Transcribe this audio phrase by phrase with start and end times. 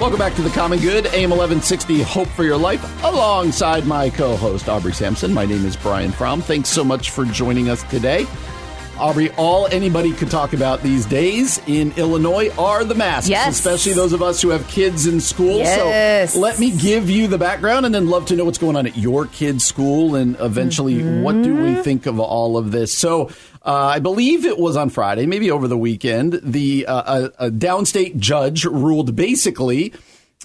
[0.00, 4.34] Welcome back to the Common Good, AM 1160, Hope for Your Life, alongside my co
[4.34, 5.34] host, Aubrey Sampson.
[5.34, 6.40] My name is Brian Fromm.
[6.40, 8.26] Thanks so much for joining us today.
[8.98, 13.58] Aubrey, all anybody could talk about these days in Illinois are the masks, Yes.
[13.58, 15.58] especially those of us who have kids in school.
[15.58, 16.32] Yes.
[16.32, 18.86] So let me give you the background and then love to know what's going on
[18.86, 21.82] at your kid's school and eventually what do we mm-hmm.
[21.82, 22.90] think of all of this.
[22.90, 23.30] So
[23.62, 27.50] uh, I believe it was on Friday, maybe over the weekend, the uh, a, a
[27.50, 29.92] downstate judge ruled basically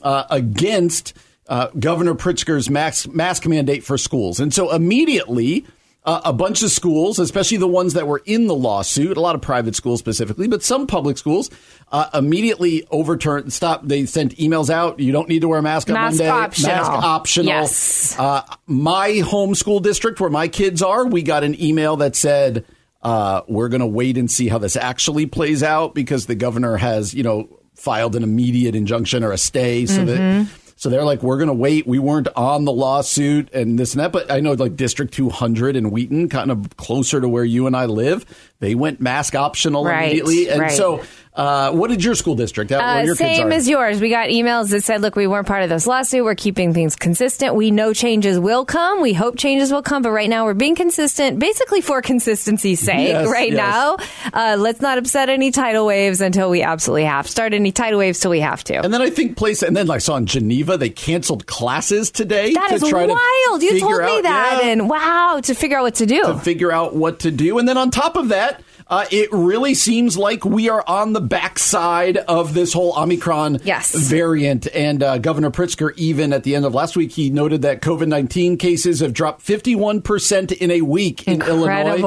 [0.01, 1.13] uh, against
[1.47, 4.39] uh, Governor Pritzker's mask, mask mandate for schools.
[4.39, 5.65] And so immediately,
[6.03, 9.33] uh, a bunch of schools, especially the ones that were in the lawsuit, a lot
[9.33, 11.49] of private schools specifically, but some public schools,
[11.91, 13.87] uh, immediately overturned, stopped.
[13.87, 14.99] They sent emails out.
[14.99, 16.29] You don't need to wear a mask on Mask Monday.
[16.29, 16.75] optional.
[16.75, 17.47] Mask optional.
[17.47, 18.19] Yes.
[18.19, 22.65] Uh, my home school district where my kids are, we got an email that said,
[23.05, 26.75] uh, we're going to wait and see how this actually plays out because the governor
[26.75, 29.85] has, you know, filed an immediate injunction or a stay.
[29.85, 31.85] So that, so they're like, we're going to wait.
[31.85, 34.11] We weren't on the lawsuit and this and that.
[34.11, 37.77] But I know like District 200 in Wheaton, kind of closer to where you and
[37.77, 38.25] I live,
[38.59, 40.49] they went mask optional Right, immediately.
[40.49, 40.71] And right.
[40.71, 41.03] so,
[41.35, 42.71] uh, what did your school district?
[42.71, 43.99] Uh, Uh, your same as yours.
[43.99, 46.23] We got emails that said, look, we weren't part of this lawsuit.
[46.23, 47.55] We're keeping things consistent.
[47.55, 49.01] We know changes will come.
[49.01, 50.01] We hope changes will come.
[50.01, 53.57] But right now, we're being consistent, basically for consistency's sake Yes, right yes.
[53.57, 53.97] now.
[54.33, 57.27] Uh, let's not upset any tidal waves until we absolutely have.
[57.27, 58.75] Start any tidal waves till we have to.
[58.81, 62.53] And then I think place, and then I saw in Geneva they canceled classes today.
[62.53, 63.61] That to is try to wild.
[63.61, 64.59] You told me out- that.
[64.63, 66.21] yeah, And wow, to figure out what to do.
[66.23, 67.57] to figure out what to do.
[67.59, 68.44] And then on top of that,
[68.87, 73.95] uh, it really seems like we are on the backside of this whole Omicron Yes.
[73.95, 74.67] variant.
[74.75, 78.07] And uh, Governor Pritzker, even at the end of last week, he noted that COVID
[78.07, 82.01] 19 cases have dropped 51% in a week in Illinois.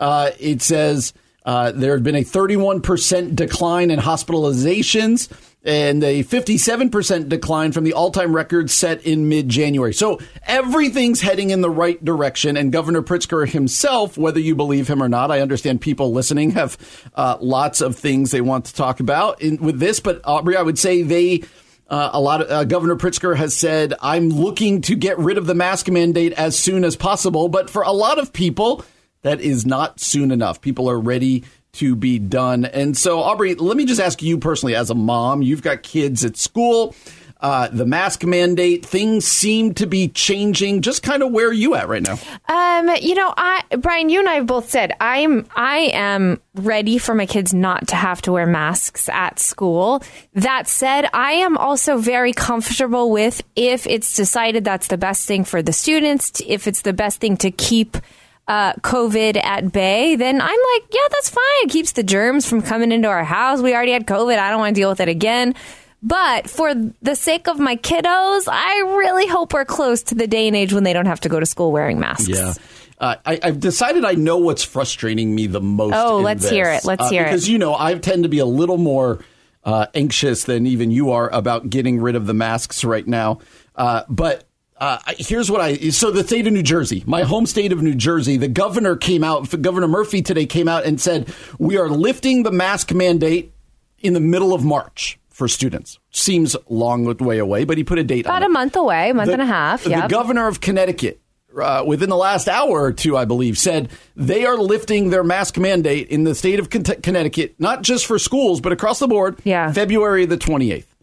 [0.00, 1.12] Uh, it says
[1.44, 5.28] uh, there had been a 31% decline in hospitalizations
[5.64, 9.94] and a 57% decline from the all time record set in mid January.
[9.94, 12.56] So everything's heading in the right direction.
[12.56, 16.76] And Governor Pritzker himself, whether you believe him or not, I understand people listening have
[17.14, 20.00] uh, lots of things they want to talk about in, with this.
[20.00, 21.42] But Aubrey, I would say they.
[21.86, 25.44] Uh, a lot of uh, Governor Pritzker has said, "I'm looking to get rid of
[25.44, 28.82] the mask mandate as soon as possible." But for a lot of people,
[29.20, 30.62] that is not soon enough.
[30.62, 32.64] People are ready to be done.
[32.64, 36.24] And so, Aubrey, let me just ask you personally, as a mom, you've got kids
[36.24, 36.94] at school.
[37.40, 40.80] Uh, the mask mandate, things seem to be changing.
[40.80, 42.16] Just kind of where are you at right now?
[42.48, 46.96] Um, you know, I Brian, you and I have both said I'm I am ready
[46.96, 50.02] for my kids not to have to wear masks at school.
[50.32, 55.44] That said, I am also very comfortable with if it's decided that's the best thing
[55.44, 57.98] for the students, if it's the best thing to keep
[58.46, 61.42] uh, COVID at bay, then I'm like, yeah, that's fine.
[61.62, 63.60] It keeps the germs from coming into our house.
[63.60, 64.38] We already had COVID.
[64.38, 65.54] I don't want to deal with it again.
[66.02, 70.46] But for the sake of my kiddos, I really hope we're close to the day
[70.46, 72.28] and age when they don't have to go to school wearing masks.
[72.28, 72.52] Yeah.
[73.00, 75.94] Uh, I, I've decided I know what's frustrating me the most.
[75.94, 76.50] Oh, let's this.
[76.50, 76.84] hear it.
[76.84, 77.26] Let's Uh, hear it.
[77.26, 79.24] Because, you know, I tend to be a little more
[79.64, 83.38] uh, anxious than even you are about getting rid of the masks right now.
[83.74, 84.44] Uh, but
[84.84, 87.94] uh, here's what I so the state of New Jersey, my home state of New
[87.94, 92.42] Jersey, the governor came out, Governor Murphy today came out and said we are lifting
[92.42, 93.52] the mask mandate
[94.00, 95.98] in the middle of March for students.
[96.10, 99.28] Seems long way away, but he put a date on About a month away, month
[99.28, 99.84] the- and a half.
[99.84, 101.20] The governor of Connecticut,
[101.60, 105.56] uh, within the last hour or two, I believe, said they are lifting their mask
[105.56, 109.38] mandate in the state of Con- Connecticut, not just for schools, but across the board,
[109.44, 109.72] Yeah.
[109.72, 110.84] February the 28th.
[110.84, 110.93] A-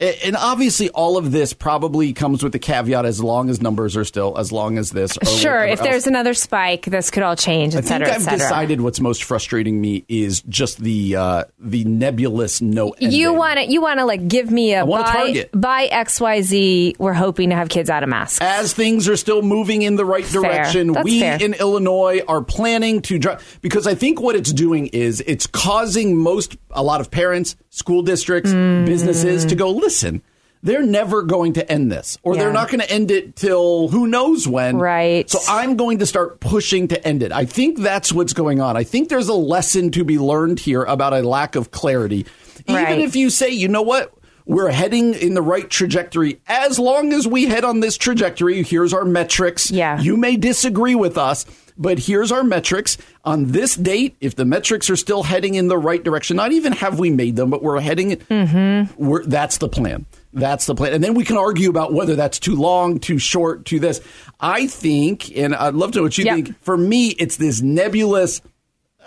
[0.00, 4.04] And obviously, all of this probably comes with the caveat as long as numbers are
[4.04, 5.18] still as long as this.
[5.40, 5.88] Sure, if else.
[5.88, 9.00] there's another spike, this could all change, I et think cetera, et I've decided what's
[9.00, 12.94] most frustrating me is just the uh, the nebulous no.
[13.00, 15.50] you want to you want to like give me a a by, target.
[15.52, 18.38] by XYZ, we're hoping to have kids out of masks.
[18.40, 21.38] as things are still moving in the right direction, That's we fair.
[21.40, 26.16] in Illinois are planning to drive because I think what it's doing is it's causing
[26.16, 28.86] most a lot of parents, school districts, Mm.
[28.86, 30.22] businesses to go listen.
[30.60, 34.08] They're never going to end this, or they're not going to end it till who
[34.08, 34.76] knows when.
[34.76, 35.30] Right.
[35.30, 37.30] So I'm going to start pushing to end it.
[37.30, 38.76] I think that's what's going on.
[38.76, 42.26] I think there's a lesson to be learned here about a lack of clarity.
[42.66, 42.98] Even Right.
[42.98, 44.12] if you say, you know what?
[44.46, 46.40] We're heading in the right trajectory.
[46.48, 49.70] As long as we head on this trajectory, here's our metrics.
[49.70, 50.00] Yeah.
[50.00, 51.46] You may disagree with us,
[51.78, 52.98] but here's our metrics.
[53.24, 56.72] On this date, if the metrics are still heading in the right direction, not even
[56.72, 59.02] have we made them, but we're heading, Mm-hmm.
[59.02, 60.04] we're, that's the plan.
[60.32, 60.92] That's the plan.
[60.92, 64.00] And then we can argue about whether that's too long, too short, too this.
[64.40, 66.34] I think, and I'd love to know what you Yep.
[66.34, 66.60] think.
[66.62, 68.42] For me, it's this nebulous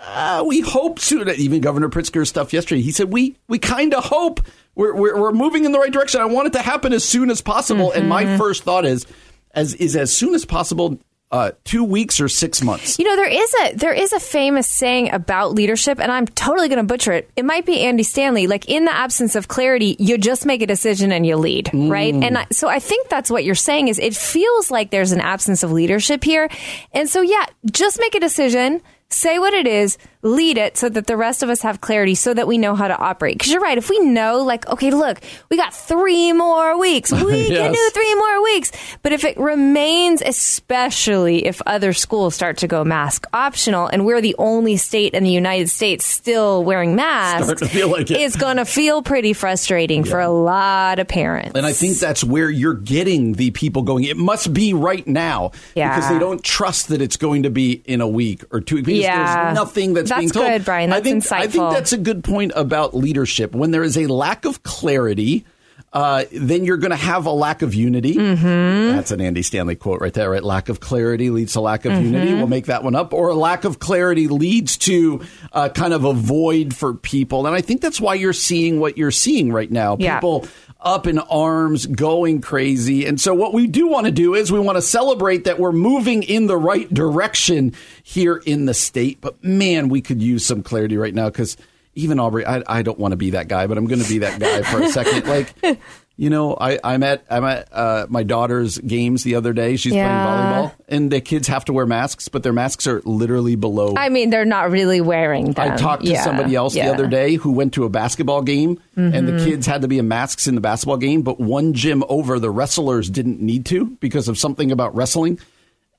[0.04, 1.28] uh, we hope soon.
[1.28, 4.40] Even Governor Pritzker's stuff yesterday, he said we we kind of hope
[4.74, 6.20] we're, we're, we're moving in the right direction.
[6.20, 7.90] I want it to happen as soon as possible.
[7.90, 7.98] Mm-hmm.
[8.00, 8.38] And my mm-hmm.
[8.38, 9.06] first thought is,
[9.52, 10.98] as is as soon as possible
[11.32, 12.98] uh, two weeks or six months.
[12.98, 16.68] You know, there is a there is a famous saying about leadership, and I'm totally
[16.68, 17.30] going to butcher it.
[17.36, 18.46] It might be Andy Stanley.
[18.46, 21.90] Like in the absence of clarity, you just make a decision and you lead, mm.
[21.90, 22.14] right?
[22.14, 23.88] And I, so I think that's what you're saying.
[23.88, 26.50] Is it feels like there's an absence of leadership here,
[26.92, 28.82] and so yeah, just make a decision
[29.14, 32.32] say what it is, lead it so that the rest of us have clarity so
[32.32, 33.38] that we know how to operate.
[33.38, 33.76] Because you're right.
[33.76, 37.12] If we know, like, okay, look, we got three more weeks.
[37.22, 37.56] We yes.
[37.56, 38.72] can do three more weeks.
[39.02, 44.20] But if it remains, especially if other schools start to go mask optional and we're
[44.20, 48.20] the only state in the United States still wearing masks, like it.
[48.20, 50.10] it's going to feel pretty frustrating yeah.
[50.10, 51.52] for a lot of parents.
[51.54, 54.04] And I think that's where you're getting the people going.
[54.04, 55.94] It must be right now yeah.
[55.94, 58.90] because they don't trust that it's going to be in a week or two weeks
[58.90, 59.44] yeah.
[59.44, 60.46] there's nothing that's, that's being told.
[60.46, 60.90] good, Brian.
[60.90, 61.36] That's I think, insightful.
[61.36, 63.54] I think that's a good point about leadership.
[63.54, 65.44] When there is a lack of clarity,
[65.92, 68.14] uh, then you're going to have a lack of unity.
[68.14, 68.96] Mm-hmm.
[68.96, 70.42] That's an Andy Stanley quote right there, right?
[70.42, 72.04] Lack of clarity leads to lack of mm-hmm.
[72.04, 72.34] unity.
[72.34, 73.12] We'll make that one up.
[73.12, 75.22] Or a lack of clarity leads to
[75.52, 77.46] uh, kind of a void for people.
[77.46, 79.96] And I think that's why you're seeing what you're seeing right now.
[79.98, 80.18] Yeah.
[80.18, 80.46] People
[80.84, 83.06] up in arms, going crazy.
[83.06, 85.72] And so, what we do want to do is we want to celebrate that we're
[85.72, 89.20] moving in the right direction here in the state.
[89.20, 91.56] But man, we could use some clarity right now because
[91.94, 94.18] even Aubrey, I, I don't want to be that guy, but I'm going to be
[94.18, 95.26] that guy for a second.
[95.26, 95.78] Like,
[96.22, 99.74] you know, I, I'm at I'm at uh, my daughter's games the other day.
[99.74, 100.06] She's yeah.
[100.06, 103.94] playing volleyball, and the kids have to wear masks, but their masks are literally below.
[103.96, 105.72] I mean, they're not really wearing them.
[105.72, 106.22] I talked to yeah.
[106.22, 106.86] somebody else yeah.
[106.86, 109.12] the other day who went to a basketball game, mm-hmm.
[109.12, 109.46] and the mm-hmm.
[109.46, 112.50] kids had to be in masks in the basketball game, but one gym over, the
[112.50, 115.40] wrestlers didn't need to because of something about wrestling.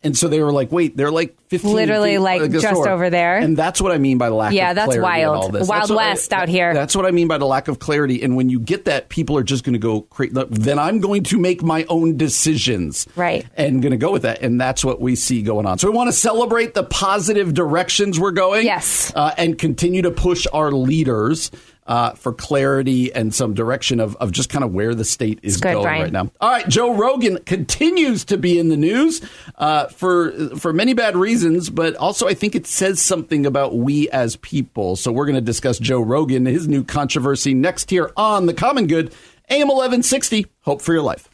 [0.03, 2.89] And so they were like, wait, they're like 15 Literally, feet, like, like just store.
[2.89, 3.37] over there.
[3.37, 5.53] And that's what I mean by the lack yeah, of that's wild.
[5.53, 6.73] Wild that's West I, out here.
[6.73, 8.21] That's what I mean by the lack of clarity.
[8.21, 10.33] And when you get that, people are just going to go, crazy.
[10.49, 13.07] then I'm going to make my own decisions.
[13.15, 13.45] Right.
[13.55, 14.41] And going to go with that.
[14.41, 15.79] And that's what we see going on.
[15.79, 18.65] So we want to celebrate the positive directions we're going.
[18.65, 19.13] Yes.
[19.15, 21.51] Uh, and continue to push our leaders
[21.87, 25.57] uh, for clarity and some direction of, of just kind of where the state is
[25.57, 26.01] good, going Brian.
[26.01, 26.31] right now.
[26.39, 29.21] All right, Joe Rogan continues to be in the news
[29.57, 34.09] uh, for for many bad reasons, but also I think it says something about we
[34.09, 34.95] as people.
[34.95, 38.87] So we're going to discuss Joe Rogan, his new controversy next here on the Common
[38.87, 39.13] Good,
[39.49, 40.47] AM eleven sixty.
[40.61, 41.29] Hope for your life.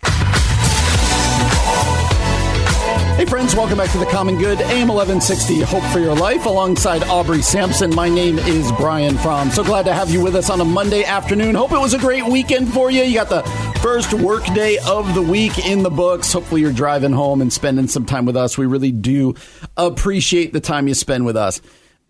[3.19, 7.03] Hey, friends, welcome back to the Common Good, AM 1160, Hope for Your Life, alongside
[7.03, 7.93] Aubrey Sampson.
[7.93, 9.51] My name is Brian Fromm.
[9.51, 11.53] So glad to have you with us on a Monday afternoon.
[11.53, 13.03] Hope it was a great weekend for you.
[13.03, 13.41] You got the
[13.81, 16.31] first work day of the week in the books.
[16.31, 18.57] Hopefully, you're driving home and spending some time with us.
[18.57, 19.35] We really do
[19.75, 21.59] appreciate the time you spend with us.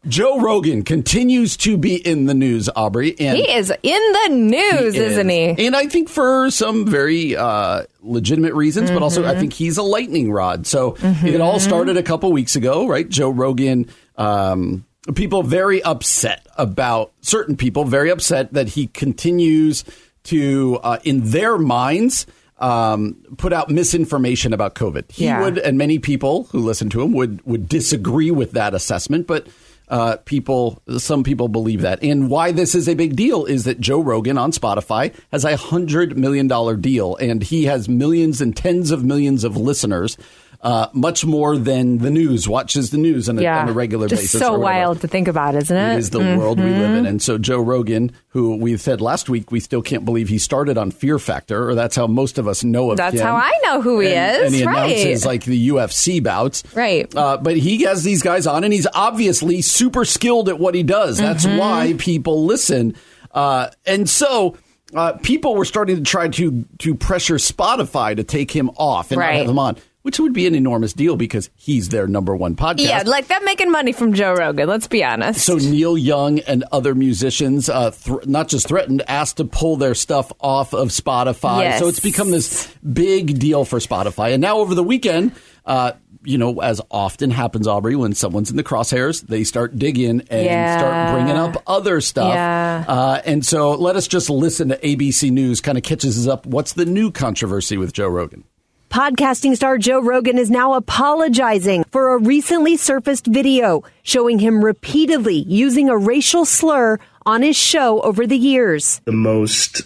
[0.08, 3.20] Joe Rogan continues to be in the news, Aubrey.
[3.20, 5.66] And he is in the news, he isn't he?
[5.66, 8.96] And I think for some very uh, legitimate reasons, mm-hmm.
[8.96, 9.40] but also I mm-hmm.
[9.42, 10.66] think he's a lightning rod.
[10.66, 11.28] So mm-hmm.
[11.28, 13.08] it all started a couple weeks ago, right?
[13.08, 13.88] Joe Rogan.
[14.16, 14.86] Um,
[15.16, 19.84] people very upset about certain people very upset that he continues
[20.24, 22.26] to, uh, in their minds,
[22.60, 25.12] um, put out misinformation about COVID.
[25.12, 25.42] He yeah.
[25.42, 29.48] would, and many people who listen to him would would disagree with that assessment, but
[29.90, 32.04] uh, people, some people believe that.
[32.04, 35.58] And why this is a big deal is that Joe Rogan on Spotify has a
[35.58, 40.18] hundred million dollar deal, and he has millions and tens of millions of listeners
[40.62, 43.62] uh, much more than the news watches the news on a, yeah.
[43.62, 44.42] on a regular Just basis.
[44.42, 45.94] So wild to think about, isn't it?
[45.94, 46.38] It is the mm-hmm.
[46.38, 46.98] world we live in.
[46.98, 47.06] Mm-hmm.
[47.06, 50.78] And so Joe Rogan, who we said last week, we still can't believe he started
[50.78, 53.22] on Fear Factor, or that's how most of us know of that's him.
[53.22, 54.46] how I know who he and, is.
[54.48, 54.92] And he right.
[54.92, 56.64] announces like the UFC bouts.
[56.76, 57.14] Right.
[57.16, 60.84] Uh, but he has these guys on, and he's obviously super skilled at what he
[60.84, 61.20] does.
[61.20, 61.58] That's mm-hmm.
[61.58, 62.96] why people listen.
[63.32, 64.58] Uh, and so.
[64.92, 69.20] Uh, people were starting to try to to pressure Spotify to take him off and
[69.20, 69.34] right.
[69.34, 72.56] not have him on which would be an enormous deal because he's their number one
[72.56, 72.80] podcast.
[72.80, 74.70] Yeah, like them making money from Joe Rogan.
[74.70, 75.46] Let's be honest.
[75.46, 79.96] So Neil Young and other musicians, uh, th- not just threatened, asked to pull their
[79.96, 81.64] stuff off of Spotify.
[81.64, 81.80] Yes.
[81.80, 84.34] So it's become this big deal for Spotify.
[84.34, 85.34] And now over the weekend,
[85.66, 90.22] uh, you know, as often happens, Aubrey, when someone's in the crosshairs, they start digging
[90.30, 90.78] and yeah.
[90.78, 92.34] start bringing up other stuff.
[92.34, 92.86] Yeah.
[92.88, 96.46] Uh, and so let us just listen to ABC News, kind of catches us up.
[96.46, 98.44] What's the new controversy with Joe Rogan?
[98.90, 105.46] Podcasting star Joe Rogan is now apologizing for a recently surfaced video showing him repeatedly
[105.48, 109.00] using a racial slur on his show over the years.
[109.06, 109.84] The most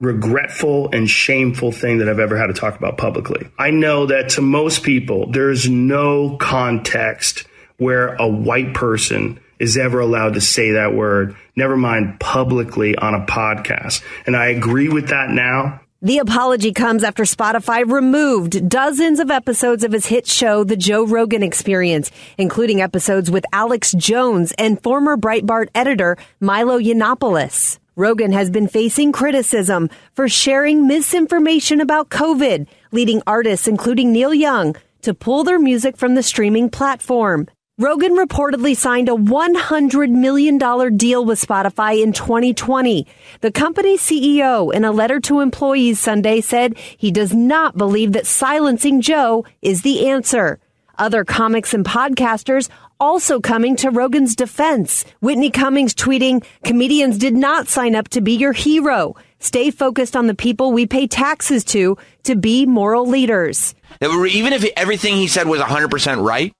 [0.00, 3.50] regretful and shameful thing that I've ever had to talk about publicly.
[3.58, 10.00] I know that to most people, there's no context where a white person is ever
[10.00, 14.02] allowed to say that word, never mind publicly on a podcast.
[14.24, 15.82] And I agree with that now.
[16.00, 21.04] The apology comes after Spotify removed dozens of episodes of his hit show, The Joe
[21.04, 27.80] Rogan Experience, including episodes with Alex Jones and former Breitbart editor Milo Yiannopoulos.
[27.96, 34.76] Rogan has been facing criticism for sharing misinformation about COVID, leading artists, including Neil Young,
[35.02, 37.48] to pull their music from the streaming platform.
[37.80, 40.58] Rogan reportedly signed a $100 million
[40.96, 43.06] deal with Spotify in 2020.
[43.40, 48.26] The company's CEO, in a letter to employees Sunday, said he does not believe that
[48.26, 50.58] silencing Joe is the answer.
[50.98, 52.68] Other comics and podcasters
[52.98, 55.04] also coming to Rogan's defense.
[55.20, 59.14] Whitney Cummings tweeting, comedians did not sign up to be your hero.
[59.38, 63.76] Stay focused on the people we pay taxes to to be moral leaders.
[64.02, 66.52] Even if everything he said was 100% right,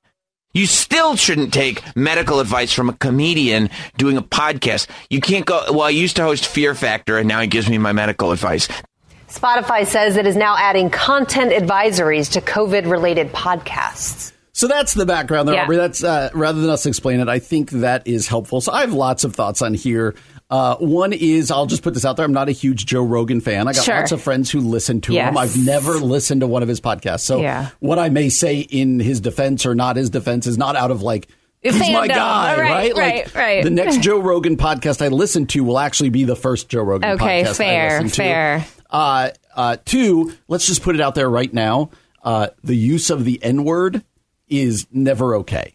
[0.58, 4.88] you still shouldn't take medical advice from a comedian doing a podcast.
[5.08, 7.78] You can't go, well, I used to host Fear Factor and now he gives me
[7.78, 8.68] my medical advice.
[9.28, 14.32] Spotify says it is now adding content advisories to COVID related podcasts.
[14.52, 15.64] So that's the background there, Yeah.
[15.64, 15.76] Aubrey.
[15.76, 18.60] That's uh, rather than us explain it, I think that is helpful.
[18.60, 20.16] So I have lots of thoughts on here.
[20.50, 22.24] Uh, one is I'll just put this out there.
[22.24, 23.68] I'm not a huge Joe Rogan fan.
[23.68, 23.96] I got Sure.
[23.96, 25.28] lots of friends who listen to Yes.
[25.28, 25.36] him.
[25.36, 27.20] I've never listened to one of his podcasts.
[27.20, 27.68] So Yeah.
[27.80, 31.02] what I may say in his defense or not his defense is not out of
[31.02, 31.28] like
[31.60, 32.08] he's my Fandom.
[32.08, 32.96] guy, Right, right?
[32.96, 33.62] right, like right.
[33.64, 37.10] the next Joe Rogan podcast I listen to will actually be the first Joe Rogan
[37.12, 38.14] Okay, podcast I fair, listen to.
[38.16, 38.66] fair.
[38.90, 41.90] Uh, uh, two, let's just put it out there right now.
[42.24, 44.02] Uh, the use of the N word
[44.48, 45.74] is never okay.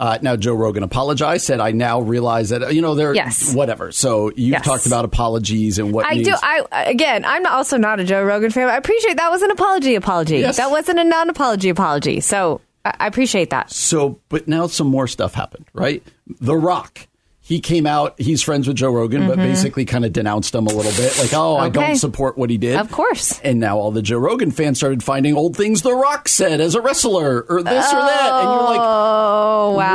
[0.00, 3.54] Uh, now, Joe Rogan apologized, said, I now realize that, you know, they're Yes.
[3.54, 3.92] whatever.
[3.92, 4.64] So you've Yes.
[4.64, 6.34] talked about apologies and what I needs- do.
[6.42, 8.68] I again, I'm also not a Joe Rogan fan.
[8.68, 9.94] I appreciate that was an apology.
[9.96, 10.38] Apology.
[10.38, 10.56] Yes.
[10.56, 11.68] That wasn't a non-apology.
[11.68, 12.20] Apology.
[12.20, 13.70] So I, I appreciate that.
[13.70, 16.02] So, but now some more stuff happened, right?
[16.40, 17.06] The Rock.
[17.42, 20.72] He came out, he's friends with Joe Rogan, but basically kind of denounced him a
[20.72, 21.18] little bit.
[21.18, 21.80] Like, oh, I Mm-hmm.
[21.80, 22.76] Don't support what he did.
[22.76, 23.40] Of course.
[23.42, 26.76] And now all the Joe Rogan fans started finding old things The Rock said as
[26.76, 28.30] a wrestler or this or that.
[28.34, 29.89] And you're like, Oh wow.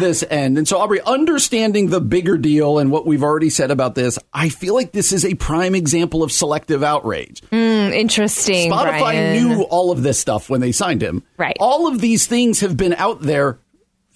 [0.00, 0.58] Does this end?
[0.58, 4.48] And so, Aubrey, understanding the bigger deal and what we've already said about this, I
[4.48, 7.42] feel like this is a prime example of selective outrage.
[7.50, 7.56] Hmm,
[7.92, 8.70] interesting?
[8.70, 9.48] Spotify Brian.
[9.48, 11.22] knew all of this stuff when they signed him.
[11.36, 11.56] Right.
[11.60, 13.58] All of these things have been out there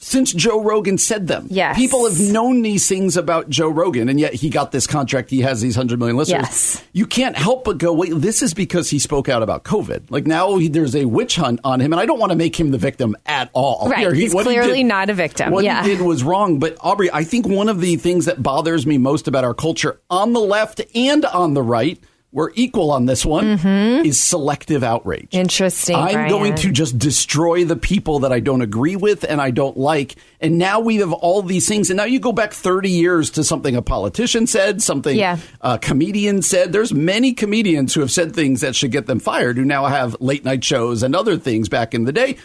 [0.00, 1.49] since Joe Rogan said them.
[1.50, 1.76] Yes.
[1.76, 5.28] People have known these things about Joe Rogan, and yet he got this contract.
[5.28, 6.43] He has these 100 million listeners.
[6.43, 6.85] Yes.
[6.93, 10.11] You can't help but go, wait, this is because he spoke out about COVID.
[10.11, 12.59] Like now he, there's a witch hunt on him, and I don't want to make
[12.59, 13.88] him the victim at all.
[13.90, 14.12] Right.
[14.12, 15.50] He- He's what he clearly did- not a victim.
[15.52, 15.83] What Yeah.
[15.83, 16.59] he did was wrong.
[16.61, 20.00] But Aubrey, I think one of the things that bothers me most about our culture
[20.09, 21.99] on the left and on the right,
[22.30, 23.47] we're equal on this one,
[24.04, 25.30] is selective outrage.
[25.30, 25.40] Mm-hmm.
[25.40, 26.28] Interesting, I'm Brian.
[26.30, 30.16] going to just destroy the people that I don't agree with and I don't like.
[30.40, 31.88] And now we have all these things.
[31.90, 35.38] And now you go back 30 years to something a politician said, something Yeah.
[35.62, 36.73] a comedian said.
[36.73, 40.16] There's many comedians who have said things that should get them fired who now have
[40.20, 42.37] late night shows and other things back in the day.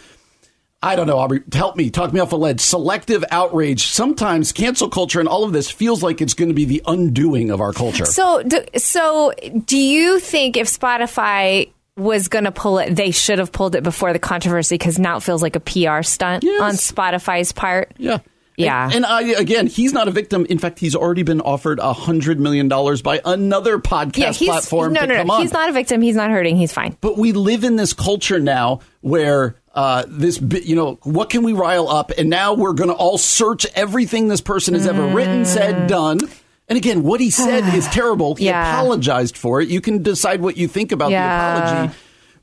[0.84, 1.42] I don't know, Aubrey.
[1.52, 1.90] Help me.
[1.90, 2.60] Talk me off a ledge.
[2.60, 3.86] Selective outrage.
[3.86, 7.50] Sometimes cancel culture and all of this feels like it's going to be the undoing
[7.50, 8.04] of our culture.
[8.04, 9.32] So, do, so
[9.64, 13.82] do you think if Spotify was going to pull it, they should have pulled it
[13.82, 16.60] before the controversy because now it feels like a PR stunt Yes.
[16.60, 17.92] on Spotify's part?
[17.98, 18.18] yeah.
[18.56, 18.84] Yeah.
[18.84, 20.46] And, and I, again, he's not a victim.
[20.48, 24.92] In fact, he's already been offered a hundred million dollars by another podcast Yeah, platform
[24.92, 25.34] no, to no, come no.
[25.34, 25.40] on.
[25.42, 26.00] He's not a victim.
[26.00, 26.56] He's not hurting.
[26.56, 26.96] He's fine.
[27.00, 31.52] but we live in this culture now where uh, this, you know, what can we
[31.52, 32.12] rile up?
[32.16, 35.46] And now we're going to all search everything this person has ever written, Mm.
[35.46, 36.20] said, done.
[36.68, 38.36] And again, what he said is terrible.
[38.36, 38.72] He Yeah.
[38.80, 39.68] apologized for it.
[39.68, 41.58] You can decide what you think about Yeah.
[41.60, 41.94] the apology.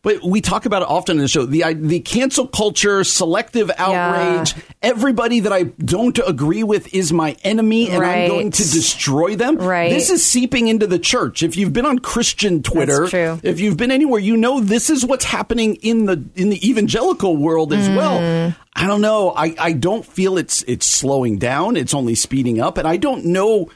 [0.03, 1.46] But we talk about it often in the show.
[1.46, 4.55] The the cancel culture, selective outrage.
[4.81, 9.58] Everybody that I don't agree with is my enemy, and I'm going to destroy them.
[9.58, 9.91] Right.
[9.91, 11.43] This is seeping into the church.
[11.43, 13.08] If you've been on Christian Twitter,
[13.43, 17.38] if you've been anywhere, you know this is what's happening in the in the evangelical
[17.38, 17.96] world as Mm.
[17.96, 18.55] well.
[18.75, 19.31] I don't know.
[19.36, 21.77] I, I don't feel it's it's slowing down.
[21.77, 23.70] It's only speeding up, and I don't know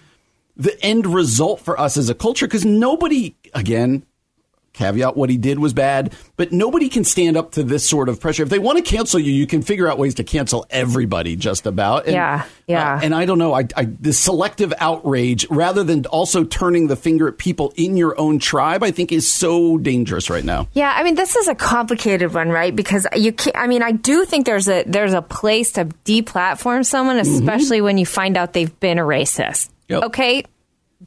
[0.57, 4.05] the end result for us as a culture because nobody again
[4.75, 8.19] caveat what he did was bad but nobody can stand up to this sort of
[8.19, 11.35] pressure if they want to cancel you you can figure out ways to cancel everybody
[11.35, 12.95] just about and, Yeah, yeah.
[12.95, 16.95] uh, and i don't know I, I the selective outrage rather than also turning the
[16.95, 20.93] finger at people in your own tribe i think is so dangerous right now Yeah,
[20.95, 22.75] I mean, this is a complicated one, right?
[22.75, 26.85] Because you can't, I mean, I do think there's a there's a place to deplatform
[26.85, 29.69] someone, especially when you find out they've been a racist.
[29.87, 30.03] Yep.
[30.03, 30.43] Okay,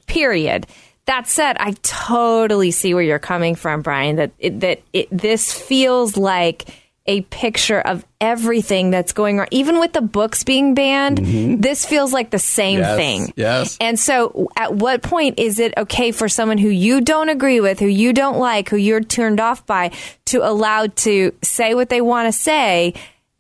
[0.07, 0.67] period.
[1.09, 4.17] That said, I totally see where you're coming from, Brian.
[4.17, 6.67] That it, that it, this feels like
[7.07, 9.47] a picture of everything that's going on.
[9.51, 11.17] Even with the books being banned,
[11.63, 13.33] this feels like the same Yes, thing.
[13.35, 13.79] yes.
[13.81, 17.81] And so, at what point is it okay for someone who you don't agree with,
[17.81, 19.93] who you don't like, who you're turned off by,
[20.27, 22.93] to allow to say what they want to say?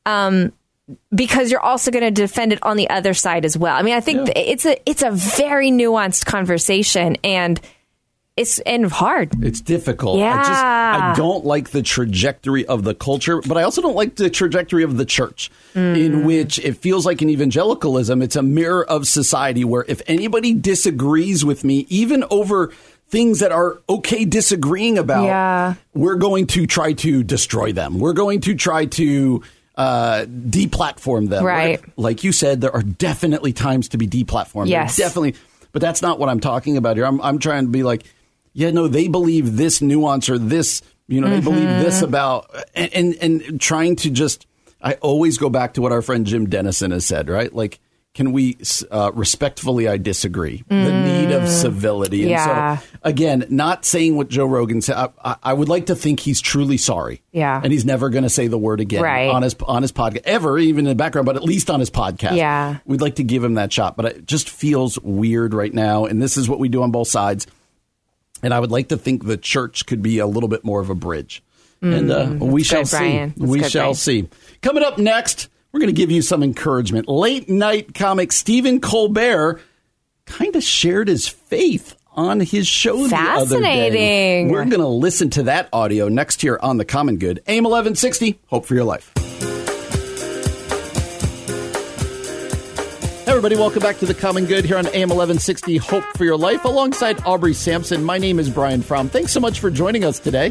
[0.06, 0.54] Um,
[1.14, 3.76] because you're also going to defend it on the other side as well.
[3.76, 4.38] I mean, I think Yeah.
[4.38, 7.60] it's a it's a very nuanced conversation, and
[8.36, 9.32] it's and hard.
[9.44, 10.18] It's difficult.
[10.18, 10.34] Yeah.
[10.34, 10.64] I just.
[10.64, 14.84] I don't like the trajectory of the culture, but I also don't like the trajectory
[14.84, 16.24] of the church, in mm.
[16.24, 21.44] which it feels like in evangelicalism, it's a mirror of society where if anybody disagrees
[21.44, 22.72] with me, even over
[23.08, 25.74] things that are okay disagreeing about, Yeah.
[25.94, 27.98] we're going to try to destroy them.
[27.98, 29.42] We're going to try to
[29.78, 31.44] uh, deplatform them.
[31.44, 31.80] Right.
[31.96, 34.64] Like you said, there are definitely times to be deplatformed.
[34.64, 34.96] There Yes.
[34.96, 35.36] Definitely.
[35.72, 37.06] But that's not what I'm talking about here.
[37.06, 38.02] I'm, I'm trying to be like,
[38.52, 41.82] yeah, no, they believe this nuance or this, you know, they believe Mm-hmm.
[41.84, 44.46] this about, and, and, and trying to just,
[44.82, 47.54] I always go back to what our friend Jim Denison has said, right?
[47.54, 47.78] Like,
[48.18, 48.58] can we
[48.90, 50.64] uh, respectfully, I disagree.
[50.68, 52.22] The need of civility.
[52.22, 52.32] And Mm.
[52.32, 52.76] Yeah.
[52.78, 54.96] so, again, not saying what Joe Rogan said.
[54.96, 57.22] I, I, I would like to think he's truly sorry.
[57.30, 57.60] Yeah.
[57.62, 59.28] And he's never going to say the word again Right.
[59.30, 61.90] on his on his podcast ever, even in the background, but at least on his
[61.90, 62.34] podcast.
[62.34, 62.78] Yeah.
[62.86, 66.04] We'd like to give him that shot, but it just feels weird right now.
[66.04, 67.46] And this is what we do on both sides.
[68.42, 70.90] And I would like to think the church could be a little bit more of
[70.90, 71.40] a bridge.
[71.80, 72.96] and uh, we shall Mm, good, see.
[72.98, 73.34] Brian.
[73.36, 73.94] We good, shall Brian.
[73.94, 74.28] see.
[74.60, 77.08] Coming up next, we're going to give you some encouragement.
[77.08, 79.60] Late night comic Stephen Colbert
[80.26, 83.90] kind of shared his faith on his show the other day.
[83.90, 84.48] Fascinating.
[84.48, 87.42] We're going to listen to that audio next here on The Common Good.
[87.46, 89.12] AM 1160, Hope for Your Life.
[93.24, 96.38] Hey everybody, welcome back to The Common Good here on AM 1160 Hope for Your
[96.38, 98.02] Life alongside Aubrey Sampson.
[98.02, 99.10] My name is Brian Fromm.
[99.10, 100.50] Thanks so much for joining us today.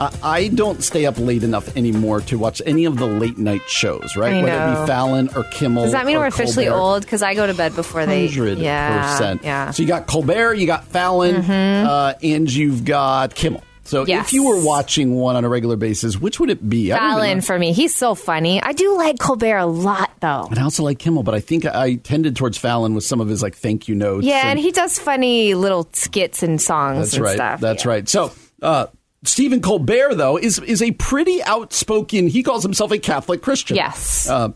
[0.00, 3.60] Uh, I don't stay up late enough anymore to watch any of the late night
[3.68, 4.42] shows, right?
[4.42, 5.82] Whether it be Fallon or Kimmel.
[5.82, 6.80] Does that mean we're officially Colbert.
[6.80, 7.02] old?
[7.02, 8.26] Because I go to bed before they.
[8.26, 8.58] 100%.
[8.58, 9.18] yeah.
[9.20, 9.72] Mm-hmm.
[9.72, 13.62] So you got Colbert, you got Fallon, uh, and you've got Kimmel.
[13.84, 14.28] So Yes.
[14.28, 16.92] if you were watching one on a regular basis, which would it be?
[16.92, 17.72] I don't even Fallon for me.
[17.72, 18.62] He's so funny.
[18.62, 20.46] I do like Colbert a lot, though.
[20.48, 23.28] And I also like Kimmel, but I think I tended towards Fallon with some of
[23.28, 24.24] his like thank you notes.
[24.24, 27.34] Yeah, and he does funny little skits and songs That's and right.
[27.34, 27.60] stuff.
[27.60, 27.90] That's Yeah.
[27.90, 28.08] right.
[28.08, 28.86] So, uh,
[29.24, 32.28] Stephen Colbert, though, is is a pretty outspoken.
[32.28, 33.76] He calls himself a Catholic Christian.
[33.76, 34.28] Yes.
[34.28, 34.50] Uh,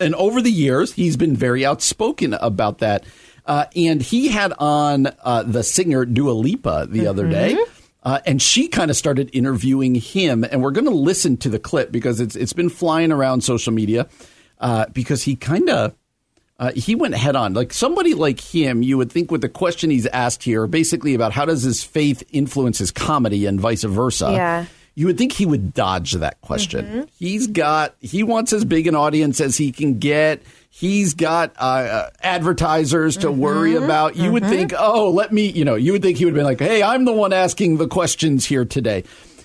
[0.00, 3.04] and over the years, he's been very outspoken about that.
[3.46, 7.56] Uh, and he had on uh, the singer Dua Lipa the other day.
[8.02, 11.58] Uh, and she kind of started interviewing him, and we're going to listen to the
[11.58, 14.06] clip because it's it's been flying around social media
[14.60, 15.94] uh, because he kind of
[16.64, 17.52] uh, he went head on.
[17.52, 21.32] Like somebody like him, you would think with the question he's asked here, basically about
[21.32, 24.30] how does his faith influence his comedy and vice versa.
[24.32, 24.66] Yeah.
[24.96, 27.08] You would think he would dodge that question.
[27.18, 30.40] He's got, he wants as big an audience as he can get.
[30.70, 34.16] He's got uh, uh, advertisers to worry about.
[34.16, 36.44] You would think, oh, let me, you know, you would think he would have been
[36.44, 39.02] like, hey, I'm the one asking the questions here today.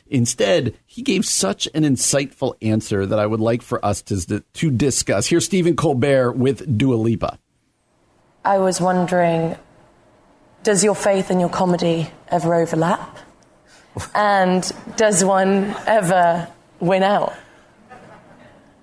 [0.10, 4.72] Instead, he gave such an insightful answer that I would like for us to, to
[4.72, 5.28] discuss.
[5.28, 7.40] Here's Stephen Colbert with Dua Lipa.
[8.44, 9.56] I was wondering
[10.64, 13.18] does your faith and your comedy ever overlap?
[14.14, 17.34] And does one ever win out?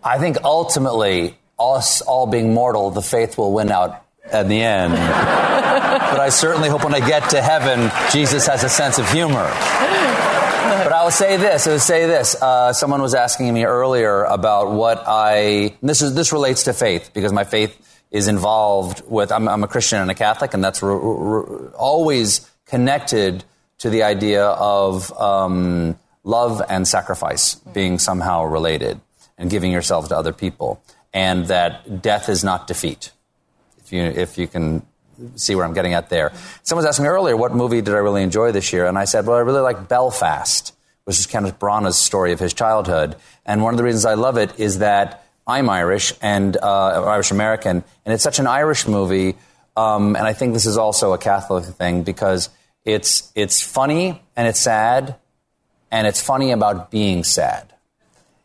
[0.02, 4.92] I think ultimately, us all being mortal, the faith will win out at the end.
[4.94, 9.50] but I certainly hope when I get to heaven, Jesus has a sense of humor.
[10.68, 11.66] But I will say this.
[11.66, 12.40] I will say this.
[12.40, 15.76] Uh, someone was asking me earlier about what I.
[15.80, 17.76] This is this relates to faith because my faith
[18.10, 19.30] is involved with.
[19.30, 23.44] I'm, I'm a Christian and a Catholic, and that's re- re- always connected
[23.78, 29.00] to the idea of um, love and sacrifice being somehow related,
[29.38, 33.12] and giving yourself to other people, and that death is not defeat.
[33.78, 34.84] If you if you can
[35.36, 36.32] see where I'm getting at there.
[36.62, 38.86] Someone was asking me earlier, what movie did I really enjoy this year?
[38.86, 40.74] And I said, well, I really like Belfast,
[41.04, 43.16] which is Kenneth Branagh's story of his childhood.
[43.44, 47.30] And one of the reasons I love it is that I'm Irish and uh, Irish
[47.30, 49.36] American, and it's such an Irish movie.
[49.76, 52.48] Um, and I think this is also a Catholic thing because
[52.84, 55.16] it's it's funny and it's sad,
[55.92, 57.72] and it's funny about being sad.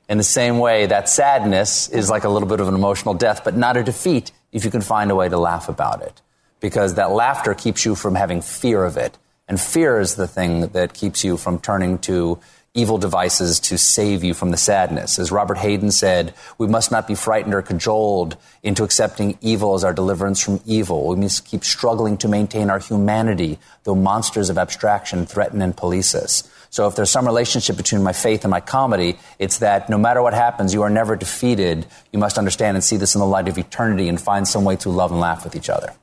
[0.07, 3.43] In the same way, that sadness is like a little bit of an emotional death,
[3.43, 6.21] but not a defeat if you can find a way to laugh about it.
[6.61, 9.17] Because that laughter keeps you from having fear of it.
[9.49, 12.39] And fear is the thing that keeps you from turning to
[12.73, 15.19] evil devices to save you from the sadness.
[15.19, 19.83] As Robert Hayden said, we must not be frightened or cajoled into accepting evil as
[19.83, 21.07] our deliverance from evil.
[21.09, 26.15] We must keep struggling to maintain our humanity, though monsters of abstraction threaten and police
[26.15, 26.49] us.
[26.69, 30.21] So if there's some relationship between my faith and my comedy, it's that no matter
[30.21, 31.85] what happens, you are never defeated.
[32.13, 34.77] You must understand and see this in the light of eternity and find some way
[34.77, 35.93] to love and laugh with each other.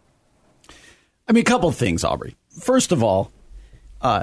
[1.28, 2.36] I mean, a couple of things, Aubrey.
[2.60, 3.30] First of all,
[4.00, 4.22] uh,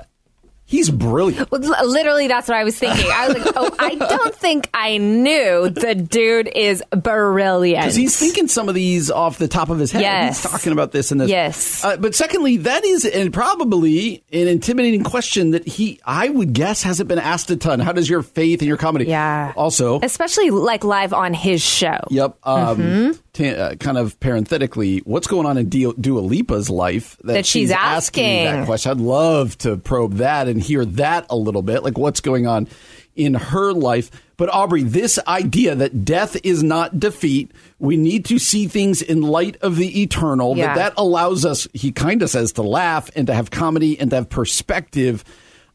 [0.65, 1.51] he's brilliant.
[1.51, 3.05] Literally, that's what I was thinking.
[3.13, 7.83] I was like, oh, I don't think I knew the dude is brilliant.
[7.83, 10.01] Because he's thinking some of these off the top of his head.
[10.01, 10.41] Yes.
[10.41, 11.29] He's talking about this and this.
[11.29, 11.85] Yes.
[11.85, 16.81] Uh, but secondly, that is and probably an intimidating question that he, I would guess,
[16.81, 17.79] hasn't been asked a ton.
[17.79, 19.05] How does your faith and your comedy?
[19.05, 19.53] Yeah.
[19.55, 21.99] Also, Especially like live on his show.
[22.09, 22.37] Yep.
[22.43, 23.19] Um, Mm-hmm.
[23.35, 27.45] Ta- uh, kind of parenthetically, what's going on in Dua Dua Lipa's life that, That
[27.45, 28.45] she's me asking.
[28.45, 28.91] that question?
[28.91, 32.67] I'd love to probe that and hear that a little bit, like what's going on
[33.15, 34.09] in her life.
[34.37, 39.21] But Aubrey, this idea that death is not defeat, we need to see things in
[39.21, 40.57] light of the eternal.
[40.57, 40.73] Yeah.
[40.73, 44.09] That that allows us, he kind of says, to laugh and to have comedy and
[44.09, 45.23] to have perspective.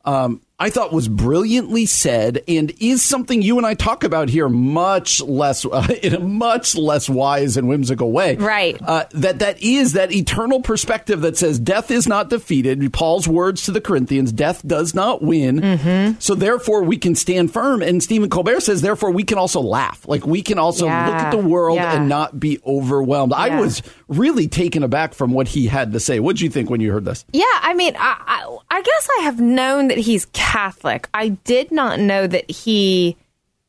[0.05, 4.49] Um, I thought was brilliantly said and is something you and I talk about here
[4.49, 8.37] much less uh, in a much less wise and whimsical way.
[8.37, 8.77] Right.
[8.81, 12.93] Uh, that that is that eternal perspective that says death is not defeated.
[12.93, 15.61] Paul's words to the Corinthians: death does not win.
[15.61, 16.19] Mm-hmm.
[16.21, 17.83] So therefore, we can stand firm.
[17.83, 20.07] And Stephen Colbert says, therefore, we can also laugh.
[20.07, 21.07] Like we can also Yeah.
[21.07, 21.97] look at the world Yeah.
[21.97, 23.33] and not be overwhelmed.
[23.33, 26.21] I was really taken aback from what he had to say.
[26.21, 27.25] What did you think when you heard this?
[27.33, 31.09] Yeah, I mean, I, I, I guess I have known that he's Catholic.
[31.15, 33.17] I did not know that he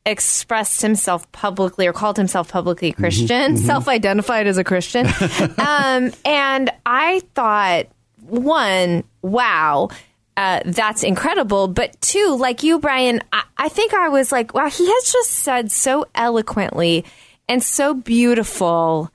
[0.04, 5.06] expressed himself publicly or called himself publicly Christian, self identified as a Christian.
[5.58, 7.86] um, and I thought,
[8.20, 9.90] one, wow.
[10.36, 11.68] Uh, that's incredible.
[11.68, 15.30] But two, like you, Brian, I, I think I was like, wow, he has just
[15.30, 17.04] said so eloquently
[17.48, 19.12] and so beautiful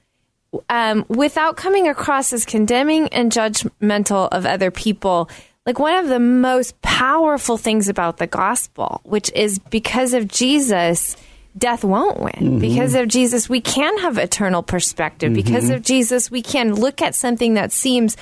[0.70, 5.30] um, without coming across as condemning and judgmental of other people.
[5.68, 11.18] Like one of the most powerful things about the gospel, which is because of Jesus,
[11.58, 12.32] death won't win.
[12.32, 12.60] Mm-hmm.
[12.60, 15.34] Because of Jesus, we can have eternal perspective.
[15.34, 15.46] Mm-hmm.
[15.46, 18.16] Because of Jesus, we can look at something that seems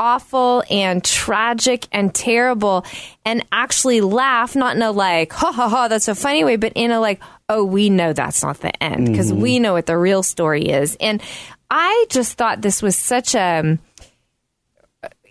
[0.00, 2.84] awful and tragic and terrible
[3.24, 6.72] and actually laugh, not in a like, ha ha ha, that's a funny way, but
[6.74, 9.42] in a like, oh, we know that's not the end because mm-hmm.
[9.42, 10.96] we know what the real story is.
[10.98, 11.22] And
[11.70, 13.78] I just thought this was such a,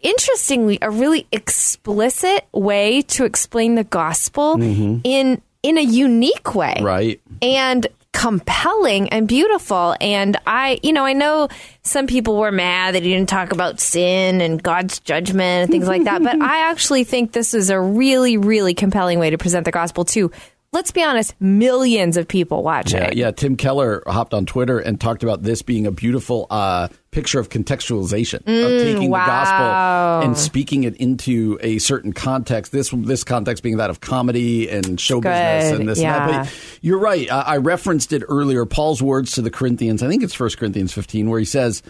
[0.02, 5.00] interestingly, a really explicit way to explain the gospel mm-hmm.
[5.04, 7.20] in in a unique way Right.
[7.42, 9.96] and compelling and beautiful.
[10.02, 11.50] And I, you know, I know
[11.84, 15.88] some people were mad that he didn't talk about sin and God's judgment and things
[15.88, 19.66] like that, but I actually think this is a really, really compelling way to present
[19.66, 20.32] the gospel to,
[20.78, 23.02] let's be honest, millions of people watching.
[23.02, 23.32] Yeah, yeah.
[23.32, 27.50] Tim Keller hopped on Twitter and talked about this being a beautiful uh, picture of
[27.50, 29.26] contextualization of taking wow.
[29.26, 32.72] the gospel and speaking it into a certain context.
[32.72, 36.22] This this context being that of comedy and show business and this yeah.
[36.22, 36.46] and that.
[36.46, 37.28] But you're right.
[37.28, 38.63] Uh, I referenced it earlier.
[38.68, 40.04] Paul's words to the Corinthians.
[40.04, 41.82] I think it's First Corinthians 15, where he says,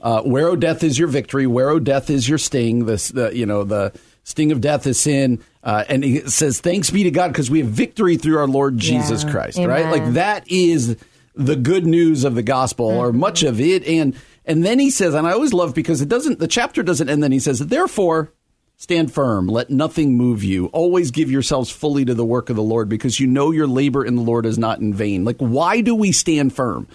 [0.00, 3.30] uh, "Where O death is your victory, where O death is your sting." This, the
[3.30, 3.92] you know the
[4.24, 5.40] sting of death is sin.
[5.62, 8.78] Uh, and he says, "Thanks be to God because we have victory through our Lord
[8.78, 9.30] Jesus Yeah.
[9.30, 9.86] Christ." Right?
[9.86, 10.96] Like that is
[11.34, 13.18] the good news of the gospel or Mm-hmm.
[13.20, 16.38] much of it and and then he says and i always love because it doesn't
[16.40, 18.30] the chapter doesn't end then he says therefore
[18.76, 22.62] stand firm let nothing move you always give yourselves fully to the work of the
[22.62, 25.80] lord because you know your labor in the lord is not in vain like why
[25.80, 26.86] do we stand firm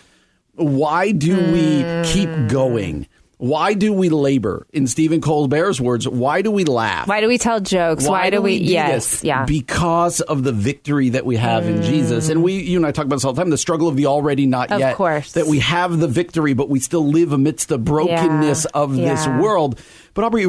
[0.53, 3.07] why do we keep going
[3.39, 7.37] why do we labor in stephen colbert's words why do we laugh Why do we
[7.37, 8.07] tell jokes?
[8.07, 8.57] Why, do we?
[8.59, 9.23] do yes, this?
[9.23, 9.43] yeah.
[9.43, 9.47] Mm.
[9.47, 12.29] Because of the victory that we have in Jesus.
[12.29, 14.07] And we, you and I talk about this all the time, the struggle of the
[14.07, 14.95] already not Of yet.
[14.95, 15.33] course.
[15.33, 18.81] That we have the victory, but we still live amidst the brokenness Yeah.
[18.81, 19.79] of this world.
[20.13, 20.47] But Aubrey,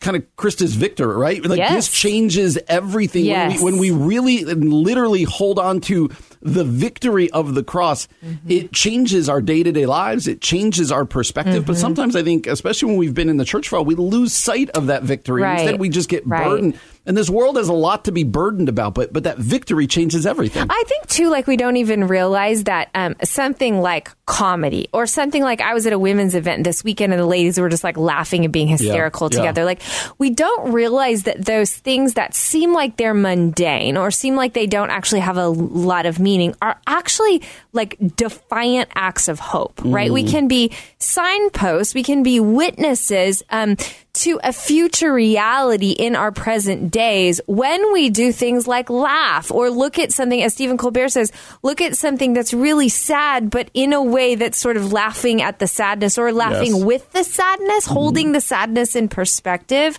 [0.00, 1.44] kind of Christus Victor, right?
[1.44, 1.72] Like Yes.
[1.74, 3.60] this changes everything Yes.
[3.62, 6.10] when, we, when we really and literally hold on to
[6.42, 8.08] the victory of the cross.
[8.24, 8.50] Mm-hmm.
[8.50, 10.26] It changes our day to day lives.
[10.26, 11.66] It changes our perspective.
[11.66, 11.80] But Mm-hmm.
[11.80, 14.32] sometimes I think, especially when we've been in the church for a while, we lose
[14.32, 15.42] sight of that victory.
[15.42, 15.60] Right.
[15.60, 16.44] Instead, we just get Right.
[16.44, 16.78] burdened.
[17.06, 20.26] And this world has a lot to be burdened about, but but that victory changes
[20.26, 20.66] everything.
[20.68, 25.42] I think too, like we don't even realize that um, something like comedy or something
[25.42, 27.96] like I was at a women's event this weekend and the ladies were just like
[27.96, 29.38] laughing and being hysterical yeah.
[29.38, 29.64] together.
[29.64, 29.82] Like
[30.18, 34.66] we don't realize that those things that seem like they're mundane or seem like they
[34.66, 39.80] don't actually have a lot of meaning meaning are actually like defiant acts of hope,
[39.84, 40.12] right?
[40.12, 43.76] We can be signposts, we can be witnesses um,
[44.12, 49.70] to a future reality in our present days when we do things like laugh or
[49.70, 53.92] look at something, as Stephen Colbert says, look at something that's really sad, but in
[53.92, 56.84] a way that's sort of laughing at the sadness or laughing Yes.
[56.84, 57.94] with the sadness, mm-hmm.
[57.94, 59.96] holding the sadness in perspective.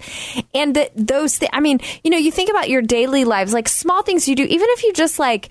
[0.53, 3.69] And that those, th- I mean, you know, you think about your daily lives, like
[3.69, 5.49] small things you do, even if you just like,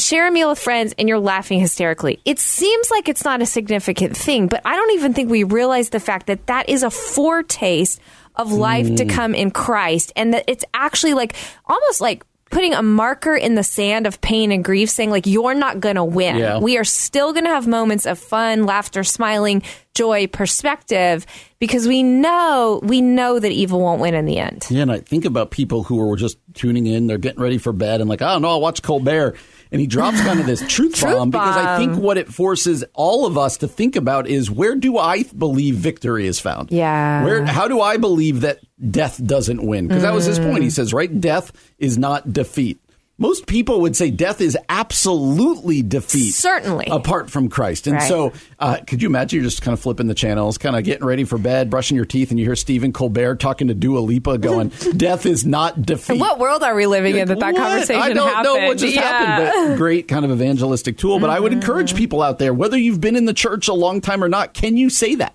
[0.00, 2.20] share a meal with friends and you're laughing hysterically.
[2.24, 5.90] It seems like it's not a significant thing, but I don't even think we realize
[5.90, 8.00] the fact that that is a foretaste
[8.36, 9.10] of life to mm.
[9.10, 11.34] come in Christ and that it's actually like
[11.66, 15.54] almost like putting a marker in the sand of pain and grief saying like you're
[15.54, 16.36] not going to win.
[16.36, 16.58] Yeah.
[16.58, 19.62] We are still going to have moments of fun, laughter, smiling,
[19.94, 21.26] joy, perspective
[21.58, 24.66] because we know we know that evil won't win in the end.
[24.68, 27.72] Yeah, and I think about people who are just tuning in, they're getting ready for
[27.72, 29.36] bed, and like, oh no, I'll watch Colbert.
[29.72, 32.84] And he drops kind of this truth, Truth bomb because I think what it forces
[32.92, 36.72] all of us to think about is where do I believe victory is found?
[36.72, 37.24] Yeah.
[37.24, 39.86] Where how do I believe that death doesn't win?
[39.86, 40.58] Because that was his point.
[40.58, 40.64] Mm.
[40.64, 42.80] He says, right, death is not defeat.
[43.20, 46.32] Most people would say death is absolutely defeat.
[46.32, 46.88] Certainly.
[46.90, 47.86] Apart from Christ.
[47.86, 48.08] And Right.
[48.08, 51.04] so, uh, could you imagine you're just kind of flipping the channels, kind of getting
[51.06, 54.38] ready for bed, brushing your teeth, and you hear Stephen Colbert talking to Dua Lipa
[54.38, 56.18] going, death is not defeat.
[56.18, 57.60] What world are we living in that that What?
[57.62, 58.44] conversation I don't happened?
[58.44, 59.02] know what just Yeah.
[59.02, 61.18] happened, but great kind of evangelistic tool.
[61.20, 64.00] But I would encourage people out there, whether you've been in the church a long
[64.00, 65.34] time or not, can you say that?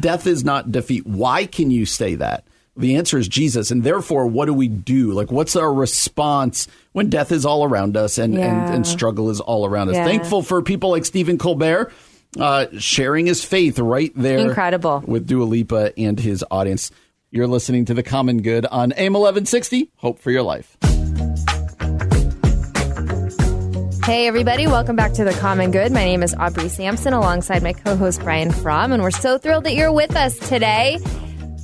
[0.00, 1.06] Death is not defeat.
[1.06, 2.44] Why can you say that?
[2.74, 3.70] The answer is Jesus.
[3.70, 5.12] And therefore, what do we do?
[5.12, 8.66] Like, what's our response when death is all around us and, Yeah.
[8.66, 9.96] and, and struggle is all around us?
[9.96, 10.06] Yeah.
[10.06, 11.92] Thankful for people like Stephen Colbert
[12.38, 14.38] uh, sharing his faith right there.
[14.38, 15.02] Incredible.
[15.06, 16.90] With Dua Lipa and his audience.
[17.30, 19.90] You're listening to The Common Good on AM 1160.
[19.96, 20.76] Hope for your life.
[24.04, 25.92] Hey, everybody, welcome back to The Common Good.
[25.92, 29.64] My name is Aubrey Sampson alongside my co host Brian Fromm, and we're so thrilled
[29.64, 30.98] that you're with us today.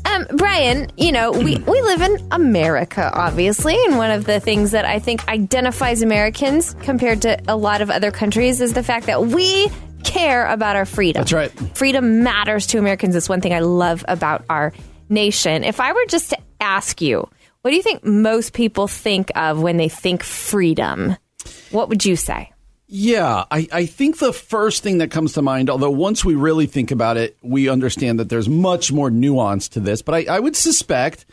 [0.04, 4.70] Um, Brian, you know, we, we live in America, obviously, and one of the things
[4.70, 9.06] that I think identifies Americans compared to a lot of other countries is the fact
[9.06, 9.68] that we
[10.04, 11.20] care about our freedom.
[11.20, 11.50] That's right.
[11.76, 13.14] Freedom matters to Americans.
[13.16, 14.72] It's one thing I love about our
[15.08, 15.64] nation.
[15.64, 17.28] If I were just to ask you,
[17.62, 21.16] what do you think most people think of when they think freedom?
[21.70, 22.52] What would you say?
[22.90, 26.66] Yeah, I, I think the first thing that comes to mind, although once we really
[26.66, 30.00] think about it, we understand that there's much more nuance to this.
[30.00, 31.26] But I, I would suspect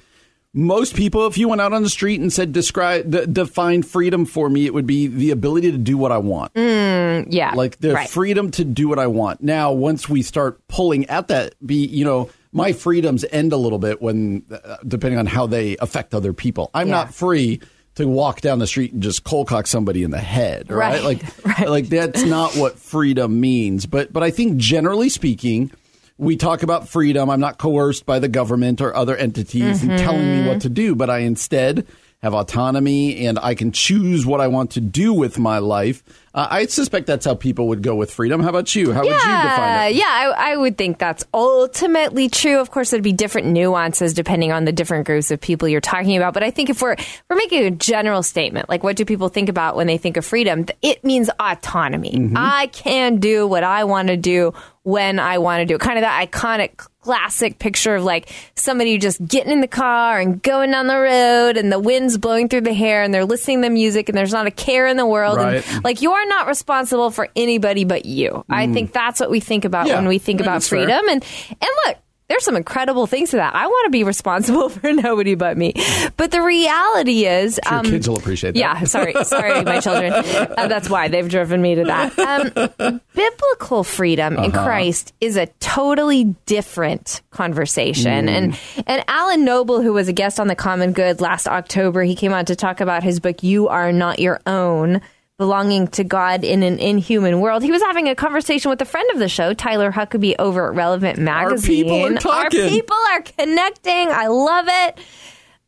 [0.53, 4.25] most people, if you went out on the street and said, describe, d- define freedom
[4.25, 6.51] for me, it would be the ability to do what I want.
[6.55, 7.53] Yeah.
[7.55, 8.09] Like the right.
[8.09, 9.41] freedom to do what I want.
[9.41, 13.79] Now, once we start pulling at that, be, you know, my freedoms end a little
[13.79, 16.69] bit when, uh, depending on how they affect other people.
[16.73, 16.95] I'm Yeah.
[16.95, 17.61] not free
[17.95, 21.01] to walk down the street and just cold cock somebody in the head, right?
[21.01, 21.69] Right, Like, right.
[21.69, 23.85] like that's not what freedom means.
[23.85, 25.71] But, but I think generally speaking,
[26.17, 27.29] we talk about freedom.
[27.29, 30.59] I'm not coerced by the government or other entities and telling me what mm-hmm.
[30.59, 31.85] to do, but I instead
[32.21, 36.03] have autonomy and I can choose what I want to do with my life.
[36.35, 38.43] Uh, I suspect that's how people would go with freedom.
[38.43, 38.91] How about you?
[38.91, 39.95] How would you define it?
[39.95, 42.59] Yeah, I, I would think that's ultimately true.
[42.59, 46.17] Of course, there'd be different nuances depending on the different groups of people you're talking
[46.17, 46.33] about.
[46.33, 46.97] But I think if we're
[47.29, 50.25] we're making a general statement, like what do people think about when they think of
[50.25, 50.65] freedom?
[50.81, 52.11] It means autonomy.
[52.11, 52.35] Mm-hmm.
[52.35, 54.53] I can do what I want to do
[54.85, 55.81] when I want to do it.
[55.81, 60.41] Kind of that iconic classic picture of like somebody just getting in the car and
[60.41, 63.69] going down the road and the wind's blowing through the hair and they're listening to
[63.69, 65.37] music and there's not a care in the world.
[65.37, 65.67] Right.
[65.67, 68.45] And like you are not responsible for anybody but you.
[68.49, 69.89] I think that's what we think about Mm.
[69.89, 70.79] Yeah, when we think about that's fair.
[70.85, 71.07] freedom.
[71.09, 73.53] And and look, there's some incredible things to that.
[73.55, 75.73] I want to be responsible for nobody but me.
[76.17, 78.59] But the reality is, Your um, kids will appreciate that.
[78.59, 80.13] yeah, sorry, sorry, my children.
[80.55, 82.17] Uh, that's why they've driven me to that.
[82.17, 84.63] Um, biblical freedom in Uh-huh.
[84.65, 88.27] Christ is a totally different conversation.
[88.27, 88.29] Mm.
[88.29, 92.15] And and Alan Noble, who was a guest on the Common Good last October, he
[92.15, 95.01] came on to talk about his book "You Are Not Your Own."
[95.37, 97.61] Belonging to God in an inhuman world.
[97.61, 100.75] He was having a conversation with a friend of the show, Tyler Huckabee, over at
[100.75, 101.91] Relevant Magazine.
[101.91, 102.61] Our people are talking.
[102.61, 104.09] Our people are connecting.
[104.09, 104.99] I love it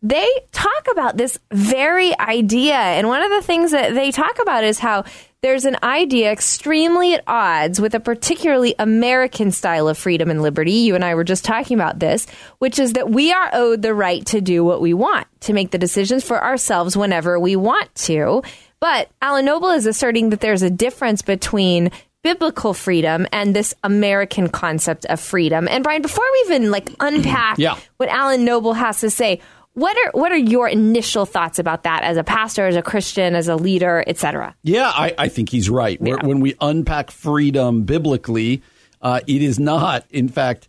[0.03, 2.75] they talk about this very idea.
[2.75, 5.05] And one of the things that they talk about is how
[5.41, 10.71] there's an idea extremely at odds with a particularly American style of freedom and liberty.
[10.71, 12.27] You and I were just talking about this,
[12.59, 15.71] which is that we are owed the right to do what we want, to make
[15.71, 18.43] the decisions for ourselves whenever we want to.
[18.79, 21.91] But Alan Noble is asserting that there's a difference between
[22.23, 25.67] biblical freedom and this American concept of freedom.
[25.67, 27.77] And Brian, before we even like unpack Yeah.
[27.97, 29.39] what Alan Noble has to say,
[29.73, 33.35] what are what are your initial thoughts about that as a pastor, as a Christian,
[33.35, 34.55] as a leader, etc.?
[34.63, 35.99] Yeah, I, I think he's right.
[36.01, 36.15] Yeah.
[36.25, 38.63] When we unpack freedom biblically,
[39.03, 40.67] uh, it is not, in fact,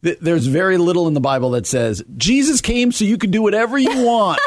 [0.00, 3.76] there's very little in the Bible that says Jesus came so you could do whatever
[3.76, 4.40] you want.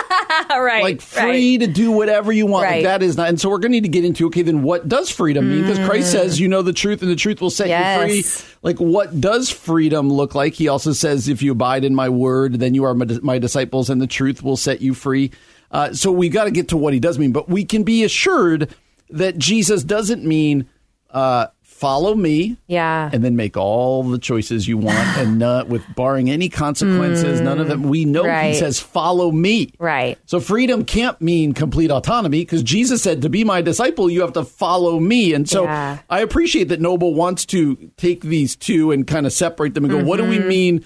[0.50, 2.70] right, like free to do whatever you want.
[2.70, 3.28] Like that is not.
[3.28, 5.62] And so we're going to need to get into okay, then what does freedom mean?
[5.62, 7.98] Because Christ says, you know the truth, and the truth will set you Mm.
[7.98, 8.56] Free.
[8.62, 10.54] Like what does freedom look like?
[10.54, 13.90] He also says, if you abide in my word, then you are my, my disciples,
[13.90, 15.32] and the truth will set you free.
[15.72, 18.04] Uh, so we got to get to what he does mean, but we can be
[18.04, 18.74] assured
[19.10, 20.68] that Jesus doesn't mean
[21.10, 21.48] uh,
[21.82, 23.10] follow me Yeah.
[23.12, 27.58] and then make all the choices you want and not with barring any consequences none
[27.60, 28.54] of them we know Right.
[28.54, 30.20] he says follow me Right.
[30.28, 34.34] so freedom can't mean complete autonomy because jesus said to be my disciple you have
[34.34, 35.98] to follow me and so Yeah.
[36.08, 39.92] i appreciate that noble wants to take these two and kind of separate them and
[39.92, 40.48] go what do we Mm-hmm.
[40.48, 40.86] mean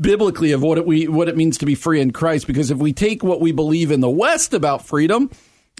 [0.00, 2.78] biblically of what it we what it means to be free in Christ because if
[2.78, 5.28] we take what we believe in the West about freedom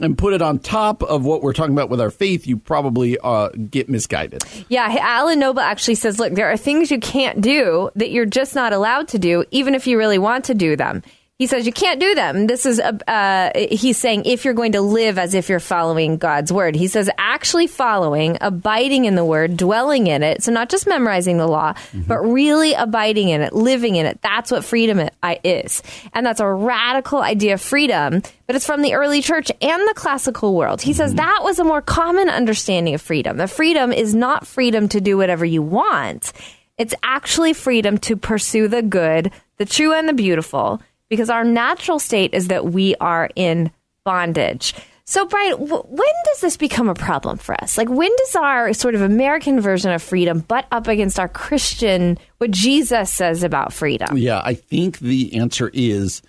[0.00, 3.18] and put it on top of what we're talking about with our faith, you probably
[3.22, 4.42] uh, get misguided.
[4.68, 8.54] Yeah, Alan Noble actually says, look, there are things you can't do that you're just
[8.54, 11.02] not allowed to do, even if you really want to do them.
[11.40, 12.48] He says you can't do them.
[12.48, 16.18] This is, a, uh, he's saying if you're going to live as if you're following
[16.18, 16.74] God's word.
[16.76, 20.42] He says actually following, abiding in the word, dwelling in it.
[20.42, 22.02] So not just memorizing the law, mm-hmm.
[22.02, 24.20] but really abiding in it, living in it.
[24.20, 25.08] That's what freedom
[25.42, 25.82] is.
[26.12, 29.94] And that's a radical idea of freedom, but it's from the early church and the
[29.94, 30.82] classical world.
[30.82, 31.24] He says mm-hmm.
[31.24, 33.38] that was a more common understanding of freedom.
[33.38, 36.34] The freedom is not freedom to do whatever you want.
[36.76, 41.98] It's actually freedom to pursue the good, the true and the beautiful, because our natural
[41.98, 43.70] state is that we are in
[44.04, 44.74] bondage.
[45.04, 47.76] So, Brian, w- when does this become a problem for us?
[47.76, 52.16] Like, when does our sort of American version of freedom butt up against our Christian,
[52.38, 54.16] what Jesus says about freedom?
[54.16, 56.22] Yeah, I think the answer is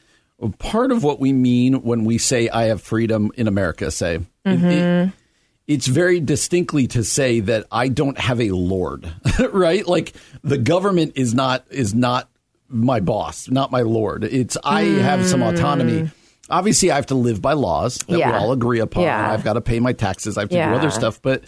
[0.57, 4.19] part of what we mean when we say I have freedom in America, say.
[4.45, 4.65] Mm-hmm.
[4.65, 5.11] it-
[5.67, 9.09] it's very distinctly to say that I don't have a lord,
[9.53, 9.87] right?
[9.87, 10.13] Like
[10.43, 12.27] the government is not is not
[12.71, 14.23] my boss, not my lord.
[14.23, 16.10] It's I have some autonomy.
[16.49, 18.19] Obviously, I have to live by laws that Mm.
[18.19, 18.31] Yeah.
[18.31, 19.03] we all agree upon.
[19.03, 19.31] Yeah.
[19.31, 20.38] I've got to pay my taxes.
[20.38, 21.43] I have to do other stuff, but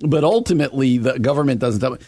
[0.00, 1.80] but ultimately, the government doesn't.
[1.80, 1.98] tell me.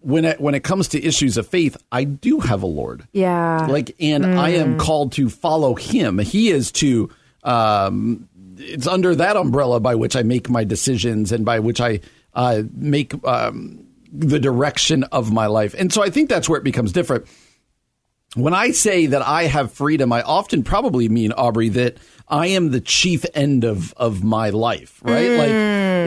[0.00, 3.08] When it when it comes to issues of faith, I do have a lord.
[3.12, 3.66] Yeah.
[3.70, 6.18] Like, and I am called to follow him.
[6.18, 7.08] He is to,
[7.42, 12.00] um, it's under that umbrella by which I make my decisions and by which I
[12.34, 15.74] uh, make um, the direction of my life.
[15.78, 17.24] And so I think that's where it becomes different.
[18.34, 22.70] When I say that I have freedom, I often probably mean, Aubrey, that I am
[22.70, 25.30] the chief end of, of my life, right?
[25.30, 25.50] Like,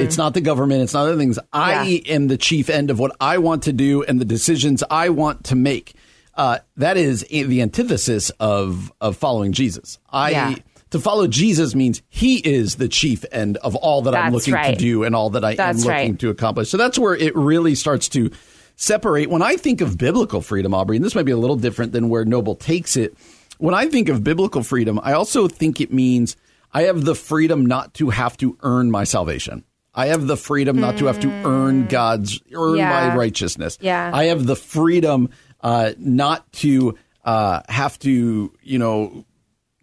[0.05, 1.39] it's not the government, it's not other things.
[1.53, 5.09] I am the chief end of what I want to do and the decisions I
[5.09, 5.93] want to make.
[6.35, 9.97] Uh, that is the antithesis of, of following Jesus.
[10.09, 10.55] I, Yeah.
[10.91, 14.73] to follow Jesus means he is the chief end of all that I'm looking right.
[14.73, 16.19] to do and all that I That's am looking right.
[16.19, 16.69] to accomplish.
[16.69, 18.31] So that's where it really starts to
[18.77, 19.29] separate.
[19.29, 22.07] When I think of biblical freedom, Aubrey, and this might be a little different than
[22.07, 23.17] where Noble takes it.
[23.57, 26.37] When I think of biblical freedom, I also think it means
[26.73, 29.63] I have the freedom not to have to earn my salvation.
[29.95, 32.77] I have the freedom not to have to earn God's, earn Hmm.
[32.77, 32.89] Yeah.
[33.09, 33.79] my righteousness.
[33.81, 34.11] Yeah.
[34.13, 35.29] I have the freedom
[35.61, 39.25] uh, not to uh, have to, you know,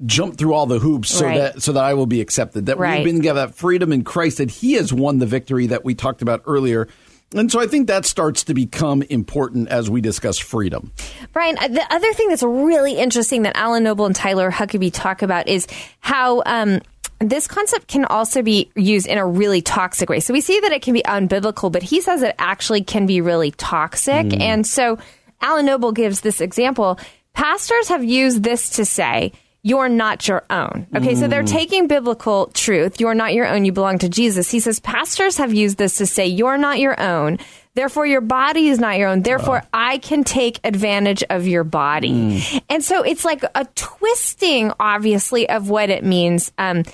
[0.06, 1.38] jump through all the hoops so Right.
[1.38, 2.66] that so that I will be accepted.
[2.66, 2.98] That Right.
[3.04, 5.94] we've been given that freedom in Christ that He has won the victory that we
[5.94, 6.86] talked about earlier.
[7.34, 10.92] And so I think that starts to become important as we discuss freedom.
[11.32, 15.22] Brian, uh, the other thing that's really interesting that Alan Noble and Tyler Huckabee talk
[15.22, 15.66] about is
[16.00, 16.80] how um,
[17.18, 20.20] this concept can also be used in a really toxic way.
[20.20, 23.20] So we see that it can be unbiblical, but he says it actually can be
[23.20, 24.40] really toxic.
[24.40, 24.98] And so
[25.40, 26.98] Alan Noble gives this example.
[27.32, 29.32] Pastors have used this to say,
[29.64, 30.86] you're not your own.
[30.94, 33.00] Okay, so they're taking biblical truth.
[33.00, 33.64] You're not your own.
[33.64, 34.50] You belong to Jesus.
[34.50, 37.38] He says pastors have used this to say, you're not your own.
[37.72, 39.22] Therefore, your body is not your own.
[39.22, 42.44] Therefore, I can take advantage of your body.
[42.68, 46.84] And so it's like a twisting, obviously, of what it means um,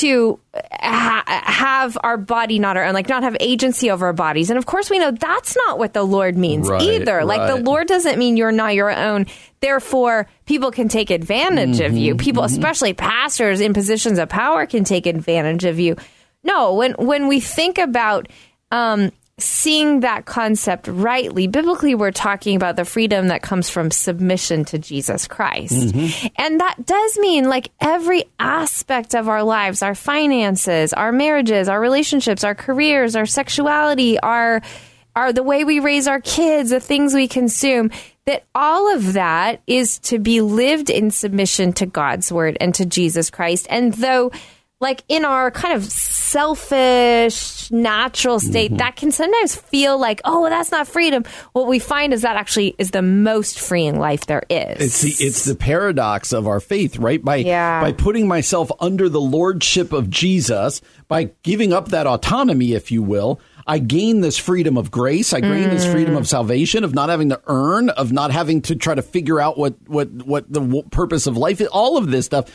[0.00, 4.50] to ha- have our body not our own, like not have agency over our bodies.
[4.50, 7.24] And of course, we know that's not what the Lord means Right, either.
[7.24, 7.62] Like the.
[7.62, 9.26] Lord doesn't mean you're not your own.
[9.60, 12.16] Therefore, people can take advantage of you.
[12.16, 15.96] People, especially pastors in positions of power, can take advantage of you.
[16.44, 18.28] No, when when we think about
[18.72, 24.64] um, seeing that concept rightly, biblically, we're talking about the freedom that comes from submission
[24.66, 25.74] to Jesus Christ.
[25.74, 26.26] Mm-hmm.
[26.36, 31.80] And that does mean like every aspect of our lives, our finances, our marriages, our
[31.80, 34.62] relationships, our careers, our sexuality, our
[35.14, 37.90] are the way we raise our kids, the things we consume,
[38.24, 42.86] that all of that is to be lived in submission to God's word and to
[42.86, 43.66] Jesus Christ.
[43.68, 44.30] And though,
[44.82, 45.84] like in our kind of
[46.62, 48.76] selfish, natural state, Mm-hmm.
[48.78, 51.24] that can sometimes feel like, oh, that's not freedom.
[51.52, 54.80] What we find is that actually is the most freeing life there is.
[54.80, 57.22] It's the it's the paradox of our faith, right?
[57.24, 57.80] By Yeah.
[57.80, 63.02] by putting myself under the lordship of Jesus, by giving up that autonomy, if you
[63.02, 65.32] will, I gain this freedom of grace.
[65.32, 68.74] I gain this freedom of salvation, of not having to earn, of not having to
[68.76, 71.68] try to figure out what what what the purpose of life is.
[71.68, 72.46] All of this stuff.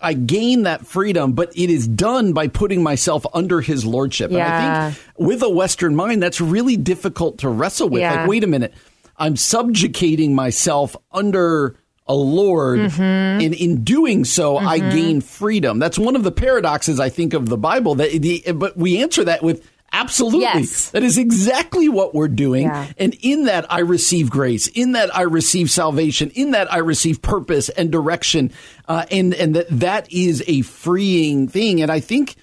[0.00, 4.30] I gain that freedom, but it is done by putting myself under his lordship.
[4.30, 4.90] And I Yeah.
[4.92, 8.00] think with a Western mind, that's really difficult to wrestle with.
[8.02, 8.20] Yeah.
[8.20, 8.72] Like, wait a minute,
[9.16, 11.74] I'm subjugating myself under
[12.06, 13.02] a lord, Mm-hmm.
[13.02, 15.78] and in doing so, I gain freedom.
[15.78, 17.96] That's one of the paradoxes I think of the Bible.
[17.96, 19.62] That the, but we answer that with.
[19.92, 20.40] Absolutely.
[20.40, 20.90] Yes.
[20.90, 22.64] That is exactly what we're doing.
[22.64, 22.88] Yeah.
[22.98, 24.66] And in that, I receive grace.
[24.68, 26.30] In that, I receive salvation.
[26.30, 28.52] In that, I receive purpose and direction.
[28.86, 31.80] Uh, and, and that, that is a freeing thing.
[31.80, 32.36] And I think,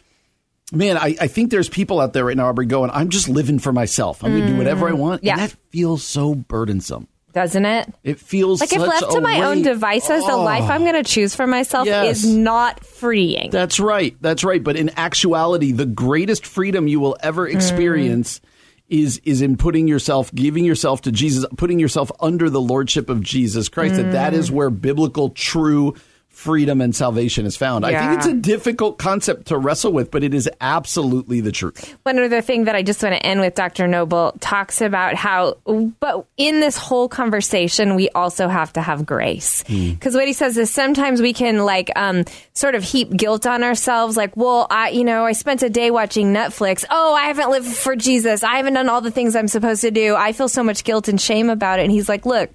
[0.72, 3.60] man, I, I think there's people out there right now, Aubrey, going, I'm just living
[3.60, 4.24] for myself.
[4.24, 5.22] I'm going to do whatever I want.
[5.22, 5.26] Mm.
[5.26, 5.34] Yeah.
[5.34, 7.08] And that feels so burdensome.
[7.36, 7.94] Doesn't it?
[8.02, 10.44] It feels Like if left to my own devices, the Oh.
[10.44, 10.92] life I'm ah.
[10.92, 12.24] going to choose for myself Yes.
[12.24, 13.50] is not freeing.
[13.52, 14.16] That's right.
[14.22, 14.64] That's right.
[14.64, 17.54] But in actuality, the greatest freedom you will ever mm.
[17.54, 18.40] experience
[18.88, 23.20] is is in putting yourself, giving yourself to Jesus, putting yourself under the lordship of
[23.22, 23.96] Jesus Christ.
[23.96, 24.54] That that is mm.
[24.54, 25.94] where biblical true
[26.36, 27.86] freedom and salvation is found.
[27.86, 31.98] I think it's a difficult concept to wrestle with, but it is absolutely the truth.
[32.04, 33.88] One other thing that I just want to end with, Dr.
[33.88, 35.58] Noble talks about how,
[36.00, 39.64] but in this whole conversation, we also have to have grace.
[39.64, 43.64] Because what he says is sometimes we can like um, sort of heap guilt on
[43.64, 46.84] ourselves, like, well, I, you know, I spent a day watching Netflix.
[46.90, 48.44] Oh, I haven't lived for Jesus.
[48.44, 50.16] I haven't done all the things I'm supposed to do.
[50.16, 51.84] I feel so much guilt and shame about it.
[51.84, 52.52] And he's like, look,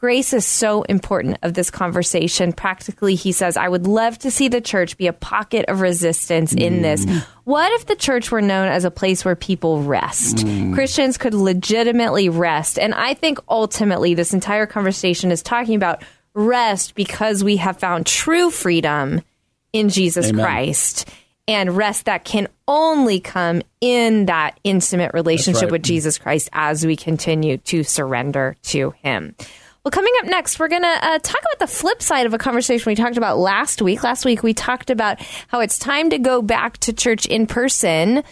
[0.00, 2.54] Grace is so important of this conversation.
[2.54, 6.54] Practically, he says, I would love to see the church be a pocket of resistance
[6.54, 6.82] in mm.
[6.82, 7.06] this.
[7.44, 10.38] What if the church were known as a place where people rest?
[10.38, 10.72] Mm.
[10.72, 12.78] Christians could legitimately rest.
[12.78, 18.06] And I think ultimately, this entire conversation is talking about rest because we have found
[18.06, 19.20] true freedom
[19.74, 20.42] in Jesus Amen.
[20.42, 21.10] Christ.
[21.46, 25.72] And rest that can only come in that intimate relationship right.
[25.72, 29.34] with Jesus Christ as we continue to surrender to Him.
[29.84, 32.38] Well, coming up next, we're going to uh, talk about the flip side of a
[32.38, 34.02] conversation we talked about last week.
[34.02, 38.22] Last week, we talked about how it's time to go back to church in person.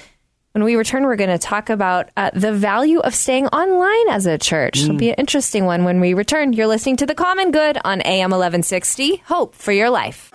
[0.53, 4.27] When we return, we're going to talk about uh, the value of staying online as
[4.27, 4.83] a church.
[4.83, 6.53] It'll be an interesting one when we return.
[6.53, 9.17] You're listening to The Common Good on AM 1160.
[9.25, 10.31] Hope for your life.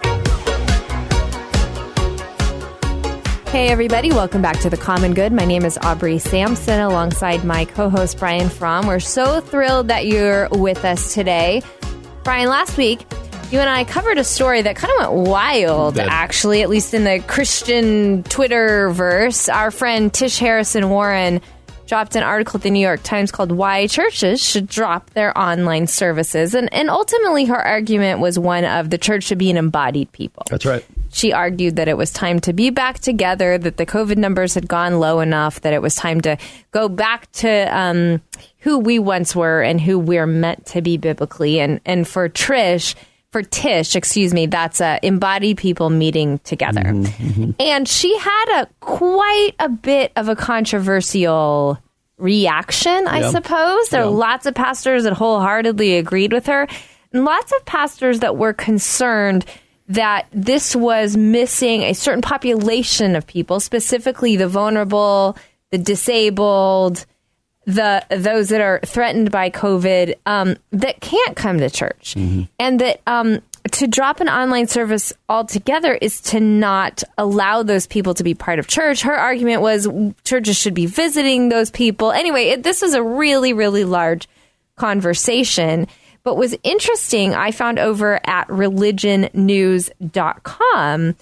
[3.54, 5.32] Hey, everybody, welcome back to The Common Good.
[5.32, 8.88] My name is Aubrey Sampson alongside my co host Brian Fromm.
[8.88, 11.62] We're so thrilled that you're with us today.
[12.24, 13.06] Brian, last week,
[13.52, 16.08] you and I covered a story that kind of went wild, Did.
[16.08, 19.48] actually, at least in the Christian Twitter verse.
[19.48, 21.40] Our friend Tish Harrison Warren
[21.94, 25.86] dropped an article at the New York Times called Why Churches Should Drop Their Online
[25.86, 26.56] Services.
[26.56, 30.42] And, and ultimately, her argument was one of the church should be an embodied people.
[30.50, 30.84] That's right.
[31.12, 34.68] She argued that it was time to be back together, that the COVID numbers had
[34.68, 36.36] gone low enough, that it was time to
[36.72, 38.24] go back to um,
[38.58, 41.60] who we once were and who we're meant to be biblically.
[41.60, 42.96] And and for Trish,
[43.32, 46.82] for Tish, excuse me, that's uh, embodied people meeting together.
[47.60, 51.78] And she had a quite a bit of a controversial
[52.18, 53.30] reaction, I Yeah.
[53.32, 53.90] suppose.
[53.90, 56.68] There are lots of pastors that wholeheartedly agreed with her,
[57.12, 59.46] and lots of pastors that were concerned
[59.90, 65.38] that this was missing a certain population of people, specifically the vulnerable,
[65.72, 67.06] the disabled,
[67.66, 73.02] the those that are threatened by COVID um, that can't come to church, and that
[73.08, 73.42] um,
[73.74, 78.60] to drop an online service altogether is to not allow those people to be part
[78.60, 79.02] of church.
[79.02, 79.88] Her argument was
[80.24, 82.12] churches should be visiting those people.
[82.12, 84.28] Anyway, it, this is a really really large
[84.76, 85.88] conversation.
[86.24, 91.16] But was interesting, I found over at religionnews.com,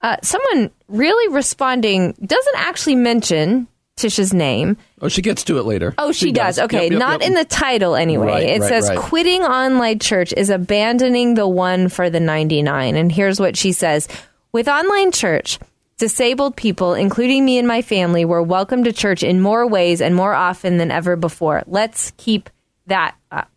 [0.00, 3.68] uh, someone really responding doesn't actually mention
[3.98, 4.76] Tish's name.
[5.02, 5.92] Oh, she gets to it later.
[5.98, 6.58] Oh, she, does.
[6.58, 7.28] Okay, Yep, yep, not yep.
[7.28, 8.26] in the title anyway.
[8.26, 8.98] Right, it right, says right.
[8.98, 12.94] quitting online church is abandoning the one for the 99.
[12.94, 14.06] And here's what she says.
[14.52, 15.58] With online church,
[15.96, 20.14] disabled people, including me and my family, were welcome to church in more ways and
[20.14, 21.64] more often than ever before.
[21.66, 22.50] Let's keep
[22.86, 23.50] that up.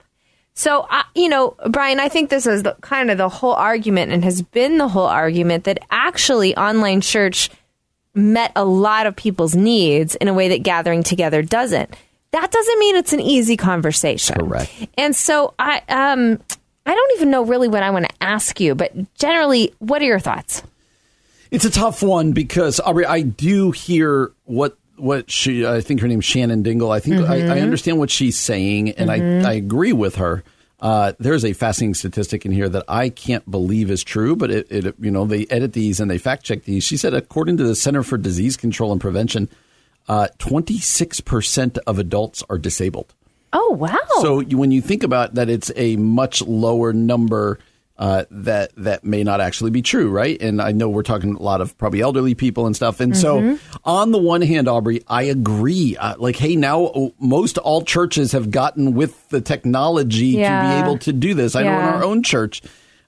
[0.53, 4.11] So, uh, you know, Brian, I think this is the, kind of the whole argument
[4.11, 7.49] and has been the whole argument that actually online church
[8.13, 11.95] met a lot of people's needs in a way that gathering together doesn't.
[12.31, 14.35] that doesn't mean it's an easy conversation.
[14.35, 14.71] Correct.
[14.97, 16.39] And so I um
[16.85, 20.05] I don't even know really what I want to ask you, but generally, what are
[20.05, 20.63] your thoughts?
[21.51, 25.65] It's a tough one because Aubrey, I do hear what what she.
[25.65, 26.91] I think her name's Shannon Dingle.
[26.91, 27.63] I think I, I Mm-hmm.
[27.63, 30.43] understand what she's saying, and I, I agree with her.
[30.81, 34.71] Uh, there's a fascinating statistic in here that I can't believe is true, but it,
[34.71, 36.83] it you know they edit these and they fact check these.
[36.83, 39.47] She said, according to the Center for Disease Control and Prevention,
[40.39, 43.13] twenty six percent of adults are disabled.
[43.53, 43.97] Oh wow!
[44.21, 47.59] So you, when you think about that, it's a much lower number
[48.01, 50.41] uh, that that may not actually be true, right?
[50.41, 52.99] And I know we're talking a lot of probably elderly people and stuff.
[52.99, 55.95] And so, on the one hand, Aubrey, I agree.
[55.97, 60.81] Uh, like, hey, now uh, most all churches have gotten with the technology to be
[60.83, 61.55] able to do this.
[61.55, 62.63] I know in our own church,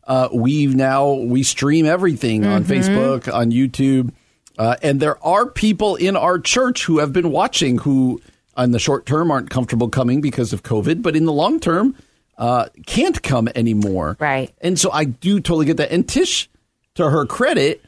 [0.05, 4.11] uh, we now we stream everything on Facebook, on YouTube,
[4.59, 8.21] uh, and there are people in our church who have been watching who,
[8.55, 11.95] on the short term, aren't comfortable coming because of COVID, but in the long term,
[12.37, 14.17] uh, can't come anymore.
[14.19, 14.53] Right.
[14.61, 15.91] And so I do totally get that.
[15.91, 16.49] And Tish,
[16.95, 17.83] to her credit,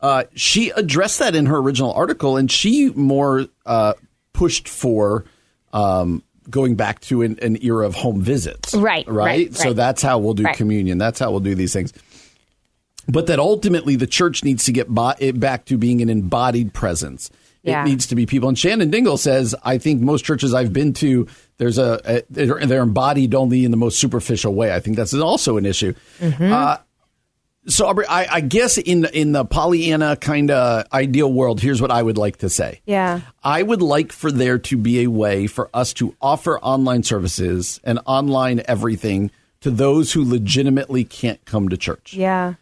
[0.00, 3.94] uh, she addressed that in her original article, and she more uh,
[4.32, 5.24] pushed for.
[5.72, 9.14] Um, Going back to an, an era of home visits, Right, Right.
[9.24, 10.56] right, So that's how we'll do Right.
[10.56, 10.98] communion.
[10.98, 11.92] That's how we'll do these things
[13.08, 16.72] but that ultimately the church needs to get bo- it back to being an embodied
[16.72, 17.30] presence.
[17.62, 17.82] Yeah.
[17.82, 18.48] It needs to be people.
[18.48, 21.26] And Shannon Dingle says, I think most churches I've been to,
[21.60, 24.74] there's a, a they're, they're embodied only in the most superficial way.
[24.74, 25.92] I think that's also an issue.
[26.20, 26.78] Uh,
[27.66, 31.90] so Aubrey, I, I guess in in the Pollyanna kind of ideal world, here's what
[31.90, 32.80] I would like to say.
[32.86, 33.20] Yeah.
[33.44, 37.78] I would like for there to be a way for us to offer online services
[37.84, 39.30] and online everything
[39.60, 42.54] to those who legitimately can't come to church yeah.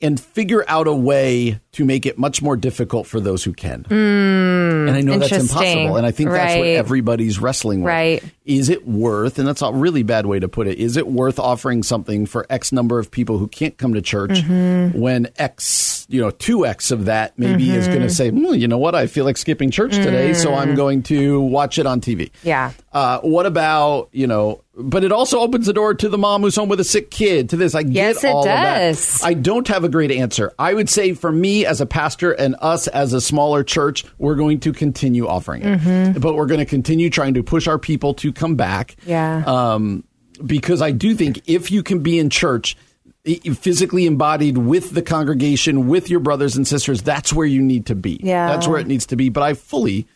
[0.00, 3.84] And figure out a way to make it much more difficult for those who can.
[3.90, 5.40] and I know that's Hmm.
[5.40, 5.96] impossible.
[5.96, 7.88] And I think that's what everybody's wrestling with.
[7.88, 8.22] Right.
[8.44, 11.38] Is it worth, and that's a really bad way to put it, is it worth
[11.38, 14.98] offering something for X number of people who can't come to church Mm-hmm.
[14.98, 18.78] when X, you know, 2X of that maybe is going to say, well, you know
[18.78, 20.58] what, I feel like skipping church today, so Mm.
[20.58, 22.30] I'm going to watch it on TV.
[22.42, 22.72] Yeah.
[22.98, 26.56] Uh, what about, you know, but it also opens the door to the mom who's
[26.56, 27.74] home with a sick kid, to this.
[27.74, 29.14] I get Yes, it all does.
[29.14, 29.26] of that.
[29.26, 30.52] I don't have a great answer.
[30.58, 34.34] I would say for me as a pastor and us as a smaller church, we're
[34.34, 36.20] going to continue offering it.
[36.20, 38.96] But we're going to continue trying to push our people to come back.
[39.06, 39.44] Yeah.
[39.46, 40.02] Um,
[40.44, 42.76] because I do think if you can be in church,
[43.24, 47.94] physically embodied with the congregation, with your brothers and sisters, that's where you need to
[47.94, 48.18] be.
[48.22, 48.48] Yeah.
[48.48, 49.28] That's where it needs to be.
[49.28, 50.06] But I fully,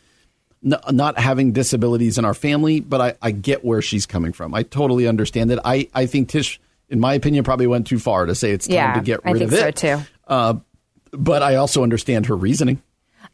[0.62, 4.54] not having disabilities in our family, but I, I get where she's coming from.
[4.54, 5.58] I totally understand it.
[5.64, 8.74] I, I think Tish, in my opinion, probably went too far to say it's time
[8.74, 10.02] Yeah, to get rid I think of so too.
[10.26, 10.54] Uh,
[11.10, 12.80] but I also understand her reasoning.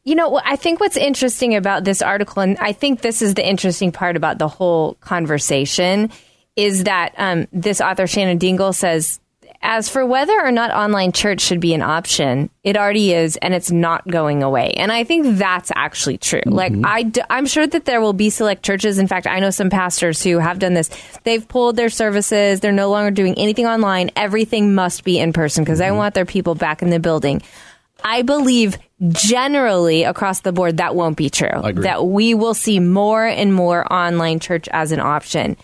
[0.05, 3.47] You know, I think what's interesting about this article, and I think this is the
[3.47, 6.11] interesting part about the whole conversation,
[6.57, 9.20] is that um, this author, Shannon Dingle, says,
[9.61, 13.53] as for whether or not online church should be an option, it already is, and
[13.55, 14.73] it's not going away.
[14.77, 16.41] And I think that's actually true.
[16.41, 16.55] Mm-hmm.
[16.55, 18.99] Like, I d- I'm sure that there will be select churches.
[18.99, 20.91] In fact, I know some pastors who have done this.
[21.25, 22.61] They've pulled their services.
[22.61, 24.11] They're no longer doing anything online.
[24.15, 25.97] Everything must be in person because they mm-hmm.
[25.97, 27.43] want their people back in the building.
[28.05, 28.79] I believe
[29.09, 31.49] generally across the board that won't be true.
[31.53, 31.83] agree.
[31.83, 35.57] That we will see more and more online church as an option.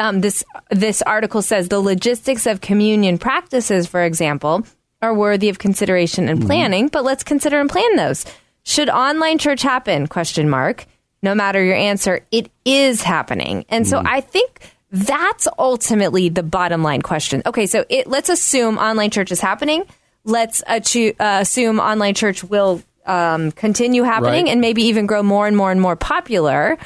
[0.00, 4.66] Um, this this article says the logistics of communion practices, for example,
[5.02, 6.88] are worthy of consideration and planning.
[6.88, 8.24] But let's consider and plan those.
[8.64, 10.06] Should online church happen?
[10.08, 10.86] Question mark.
[11.22, 16.82] No matter your answer, it is happening, and so I think that's ultimately the bottom
[16.82, 17.42] line question.
[17.44, 19.84] Okay, so it, let's assume online church is happening.
[20.24, 24.52] Let's achu- uh, assume online church will um, continue happening Right.
[24.52, 26.78] and maybe even grow more and more and more popular.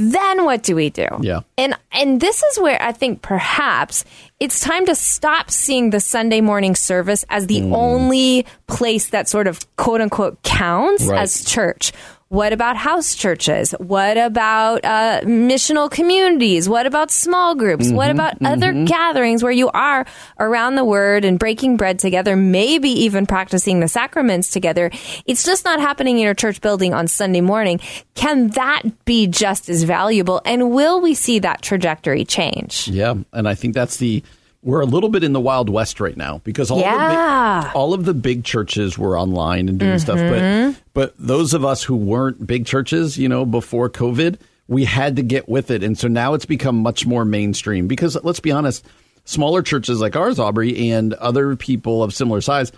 [0.00, 1.06] Then what do we do?
[1.20, 1.40] Yeah.
[1.58, 4.04] And and this is where I think perhaps
[4.40, 7.74] it's time to stop seeing the Sunday morning service as the Mm.
[7.76, 11.20] only place that sort of quote unquote counts Right.
[11.20, 11.92] as church.
[12.30, 13.72] What about house churches?
[13.72, 16.68] What about uh, missional communities?
[16.68, 17.88] What about small groups?
[17.88, 20.06] Mm-hmm, What about other gatherings where you are
[20.38, 24.92] around the word and breaking bread together, maybe even practicing the sacraments together?
[25.26, 27.80] It's just not happening in your church building on Sunday morning.
[28.14, 30.40] Can that be just as valuable?
[30.44, 32.86] And will we see that trajectory change?
[32.86, 34.22] Yeah, and I think that's the
[34.62, 37.62] we're a little bit in the wild west right now because all Yeah.
[37.62, 40.72] the all of the big churches were online and doing stuff, Mm-hmm.
[40.72, 44.38] but but those of us who weren't big churches, you know, before COVID,
[44.68, 47.86] we had to get with it, and so now it's become much more mainstream.
[47.88, 48.84] Because let's be honest,
[49.24, 52.70] smaller churches like ours, Aubrey, and other people of similar size,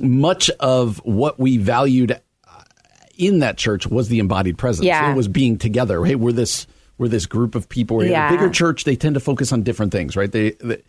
[0.00, 2.18] much of what we valued uh,
[3.18, 4.86] in that church was the embodied presence.
[4.86, 5.12] Yeah.
[5.12, 6.04] It was being together.
[6.04, 6.66] Hey, we're this
[6.96, 8.02] we're this group of people.
[8.04, 8.28] Yeah.
[8.28, 8.84] a bigger church.
[8.84, 10.30] They tend to focus on different things, right?
[10.32, 10.82] They, they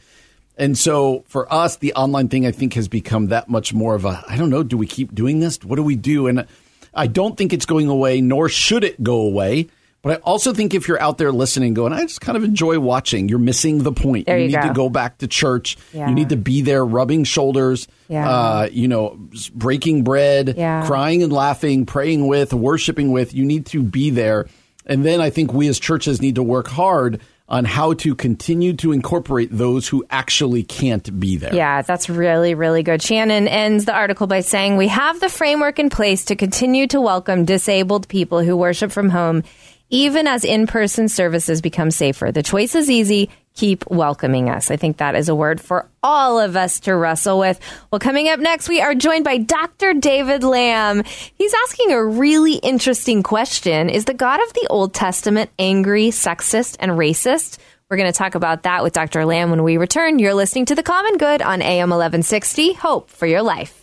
[0.60, 4.06] and so for us, the online thing I think has become that much more of
[4.06, 4.62] a I don't know.
[4.64, 5.58] Do we keep doing this?
[5.64, 6.28] What do we do?
[6.28, 6.46] And
[6.94, 9.68] I don't think it's going away, nor should it go away.
[10.02, 12.80] But I also think if you're out there listening, going, I just kind of enjoy
[12.80, 13.28] watching.
[13.28, 14.28] You're missing the point.
[14.28, 14.68] There you you need go.
[14.70, 15.78] to go back to church.
[15.92, 16.08] Yeah.
[16.08, 17.88] You need to be there, rubbing shoulders.
[18.08, 18.30] Yeah.
[18.30, 19.20] Uh, you know,
[19.54, 20.86] breaking bread, Yeah.
[20.88, 23.34] crying and laughing, praying with, worshiping with.
[23.34, 24.48] You need to be there.
[24.86, 28.74] And then I think we as churches need to work hard on how to continue
[28.74, 31.54] to incorporate those who actually can't be there.
[31.54, 33.02] Yeah, that's really, really good.
[33.02, 37.02] Shannon ends the article by saying, We have the framework in place to continue to
[37.02, 39.44] welcome disabled people who worship from home,
[39.90, 42.32] even as in person services become safer.
[42.32, 43.32] The choice is easy.
[43.56, 44.72] Keep welcoming us.
[44.72, 47.60] I think that is a word for all of us to wrestle with.
[47.92, 49.94] Well, coming up next, we are joined by Dr.
[49.94, 51.04] David Lamb.
[51.36, 56.78] He's asking a really interesting question Is the God of the Old Testament angry, sexist,
[56.80, 57.58] and racist?
[57.90, 59.26] We're going to talk about that with Dr.
[59.26, 60.20] Lamb when we return.
[60.20, 62.74] You're listening to The Common Good on AM 1160.
[62.74, 63.79] Hope for your life.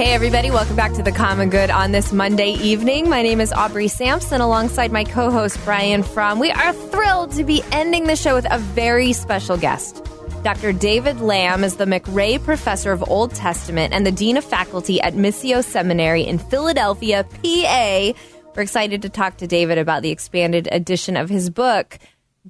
[0.00, 3.10] Hey, everybody, welcome back to The Common Good on this Monday evening.
[3.10, 6.38] My name is Aubrey Sampson alongside my co host Brian Fromm.
[6.38, 10.02] We are thrilled to be ending the show with a very special guest.
[10.42, 10.72] Dr.
[10.72, 15.12] David Lamb is the MacRae Professor of Old Testament and the Dean of Faculty at
[15.12, 18.12] Missio Seminary in Philadelphia, PA.
[18.56, 21.98] We're excited to talk to David about the expanded edition of his book,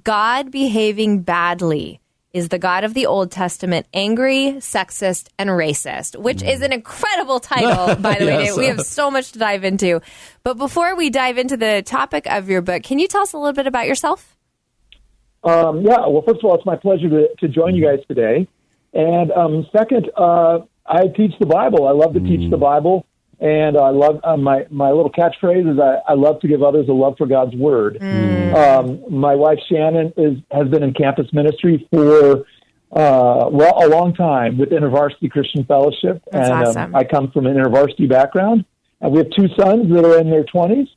[0.05, 2.00] God Behaving Badly.
[2.33, 6.17] Is the God of the Old Testament angry, sexist, and racist?
[6.17, 8.43] Which is an incredible title, by the way.
[8.45, 8.57] Yes.
[8.57, 9.99] We have so much to dive into.
[10.43, 13.37] But before we dive into the topic of your book, can you tell us a
[13.37, 14.37] little bit about yourself?
[15.43, 18.47] Um, yeah, well, first of all, it's my pleasure to, to join you guys today.
[18.93, 21.85] And um, second, uh, I teach the Bible.
[21.85, 23.05] I love to teach the Bible.
[23.41, 26.87] And I love uh, my, my little catchphrase is I, I love to give others
[26.87, 27.97] a love for God's Word.
[28.55, 32.45] Um, my wife Shannon is, has been in campus ministry for
[32.91, 36.83] uh, well a long time with InterVarsity Christian Fellowship, That's and awesome.
[36.83, 38.65] um, I come from an InterVarsity background.
[38.99, 40.87] And we have two sons that are in their twenties,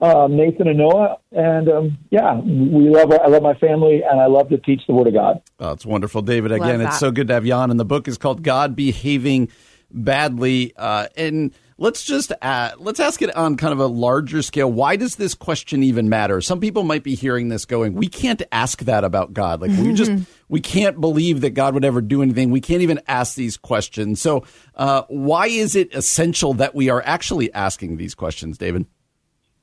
[0.00, 1.16] um, Nathan and Noah.
[1.32, 3.10] And um, yeah, we love.
[3.10, 5.42] I love my family, and I love to teach the Word of God.
[5.58, 6.52] Oh, it's wonderful, David.
[6.52, 7.72] Again, it's so good to have you on.
[7.72, 9.48] And the book is called God Behaving
[9.90, 10.72] Badly.
[10.76, 14.70] Uh, and let's just uh, let's ask it on kind of a larger scale.
[14.70, 16.40] Why does this question even matter?
[16.40, 19.62] Some people might be hearing this going, "We can't ask that about God.
[19.62, 20.12] Like we just
[20.48, 22.50] we can't believe that God would ever do anything.
[22.50, 27.02] We can't even ask these questions." So, uh, why is it essential that we are
[27.06, 28.86] actually asking these questions, David?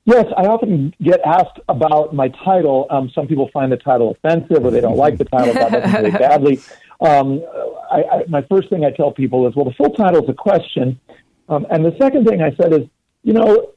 [0.06, 2.86] Yes, I often get asked about my title.
[2.92, 5.54] Um, some people find the title offensive, or they don't like the title.
[5.56, 6.60] God doesn't really badly.
[7.02, 7.44] Um,
[7.92, 10.34] I, I, my first thing I tell people is, well, the full title is a
[10.34, 11.00] question,
[11.50, 12.88] um, and the second thing I said is,
[13.24, 13.72] you know,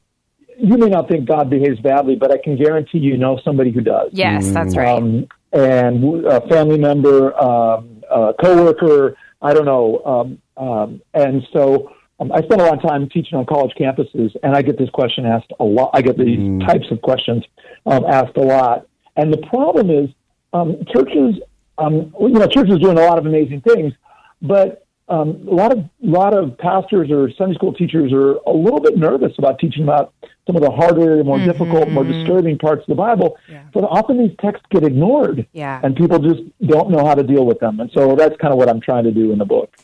[0.57, 3.81] you may not think God behaves badly, but I can guarantee you know somebody who
[3.81, 4.09] does.
[4.11, 4.97] Yes, that's right.
[4.97, 10.03] Um, and a family member, um, a coworker, I don't know.
[10.05, 14.35] Um, um, and so um, I spend a lot of time teaching on college campuses,
[14.43, 15.91] and I get this question asked a lot.
[15.93, 17.43] I get these types of questions
[17.85, 18.85] um, asked a lot.
[19.15, 20.09] And the problem is,
[20.53, 21.41] um, churches,
[21.77, 23.93] um, you know, churches doing a lot of amazing things,
[24.41, 28.79] but um, a lot of lot of pastors or Sunday school teachers are a little
[28.79, 30.13] bit nervous about teaching about
[30.45, 33.37] some of the harder, more difficult, more disturbing parts of the Bible.
[33.73, 35.79] But often these texts get ignored, Yeah.
[35.83, 37.79] and people just don't know how to deal with them.
[37.79, 39.75] And so that's kind of what I'm trying to do in the book.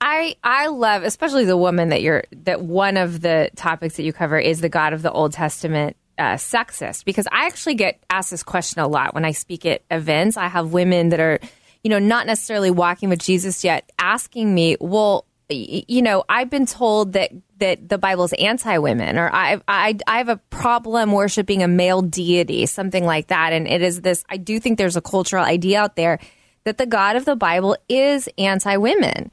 [0.00, 4.12] I I love, especially the woman that you're that one of the topics that you
[4.12, 8.30] cover is the God of the Old Testament uh, sexist because I actually get asked
[8.30, 10.36] this question a lot when I speak at events.
[10.36, 11.38] I have women that are,
[11.86, 15.24] you know, not necessarily walking with Jesus yet, asking me, well.
[15.48, 17.30] You know, I've been told that
[17.60, 22.66] that the Bible's anti-women, or I I I have a problem worshiping a male deity,
[22.66, 23.52] something like that.
[23.52, 24.24] And it is this.
[24.28, 26.18] I do think there's a cultural idea out there
[26.64, 29.30] that the God of the Bible is anti-women.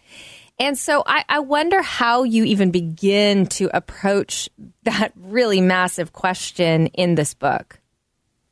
[0.59, 4.51] And so I, I wonder how you even begin to approach
[4.83, 7.79] that really massive question in this book.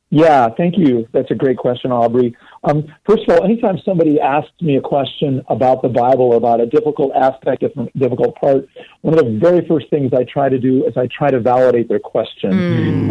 [0.10, 1.08] Yeah, thank you.
[1.14, 2.36] That's a great question, Aubrey.
[2.64, 6.62] Um, first of all, anytime somebody asks me a question about the Bible or about
[6.62, 8.68] a difficult aspect, a difficult part,
[9.02, 11.90] one of the very first things I try to do is I try to validate
[11.90, 12.52] their question.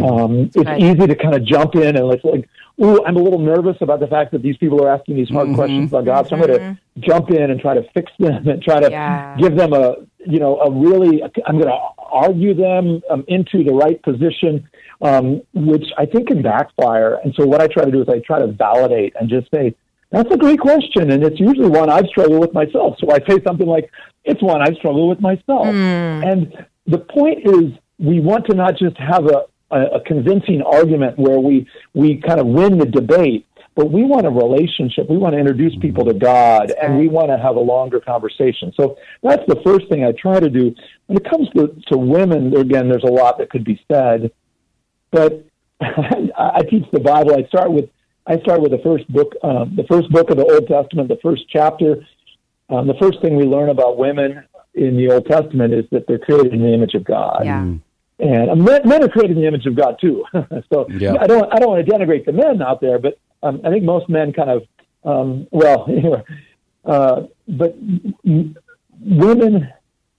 [0.01, 0.81] Um, it's Right.
[0.81, 2.47] easy to kind of jump in and it's like,
[2.83, 5.53] ooh, I'm a little nervous about the fact that these people are asking these hard
[5.55, 8.61] questions about God, so I'm going to jump in and try to fix them and
[8.61, 9.35] try to Yeah.
[9.37, 11.79] give them a, you know, a really, I'm going to
[12.11, 14.67] argue them um, into the right position
[15.01, 17.19] um, which I think can backfire.
[17.23, 19.73] And so what I try to do is I try to validate and just say,
[20.11, 21.09] that's a great question.
[21.11, 22.97] And it's usually one I've struggled with myself.
[22.99, 23.89] So I say something like,
[24.25, 25.65] it's one I've struggled with myself.
[26.23, 31.17] And the point is we want to not just have a, a, a convincing argument
[31.17, 33.45] where we, we kind of win the debate,
[33.75, 35.09] but we want a relationship.
[35.09, 38.73] We want to introduce people to God, and we want to have a longer conversation.
[38.75, 40.75] So that's the first thing I try to do.
[41.07, 44.31] When it comes to, to women, again, there's a lot that could be said,
[45.11, 45.45] but
[45.79, 47.35] I, I teach the Bible.
[47.35, 47.89] I start with
[48.27, 51.19] I start with the first book, um, the first book of the Old Testament, the
[51.23, 52.05] first chapter.
[52.69, 54.43] Um, the first thing we learn about women
[54.73, 57.41] in the Old Testament is that they're created in the image of God.
[57.43, 57.73] Yeah.
[58.21, 60.23] And men, men are created in the image of God too.
[60.71, 61.15] so Yeah.
[61.19, 63.83] I don't I don't want to denigrate the men out there, but um, I think
[63.83, 64.63] most men kind of
[65.03, 66.23] um, well, anyway,
[66.85, 67.75] uh, but
[69.03, 69.69] women,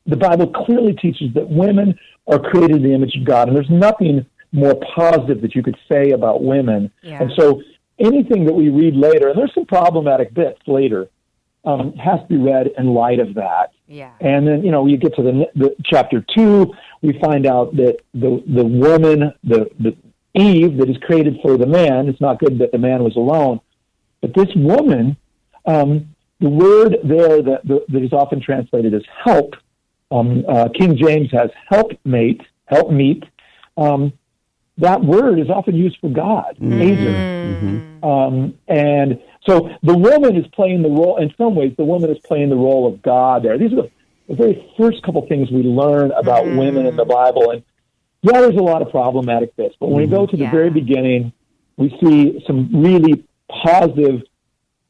[0.06, 3.70] the Bible clearly teaches that women are created in the image of God, and there's
[3.70, 6.90] nothing more positive that you could say about women.
[7.02, 7.22] Yeah.
[7.22, 7.62] And so
[7.98, 11.08] anything that we read later, and there's some problematic bits later,
[11.64, 13.70] um, has to be read in light of that.
[13.86, 14.12] Yeah.
[14.20, 17.98] And then, you know, you get to the, the chapter two, we find out that
[18.14, 19.96] the the woman, the the
[20.34, 23.60] Eve that is created for the man, it's not good that the man was alone,
[24.20, 25.16] but this woman,
[25.66, 29.54] um, the word there that, that is often translated as help,
[30.10, 33.24] um, uh, King James has helpmate, helpmeet.
[33.76, 34.12] Um,
[34.78, 38.02] that word is often used for God, ezer.
[38.02, 42.18] Um, and so the woman is playing the role, in some ways, the woman is
[42.24, 43.58] playing the role of God there.
[43.58, 43.90] These are the,
[44.32, 47.50] the very first couple things we learn about women in the Bible.
[47.50, 47.62] And
[48.22, 50.50] yeah, there's a lot of problematic bits, but when we go to the Yeah.
[50.50, 51.32] very beginning,
[51.76, 53.24] we see some really
[53.62, 54.22] positive,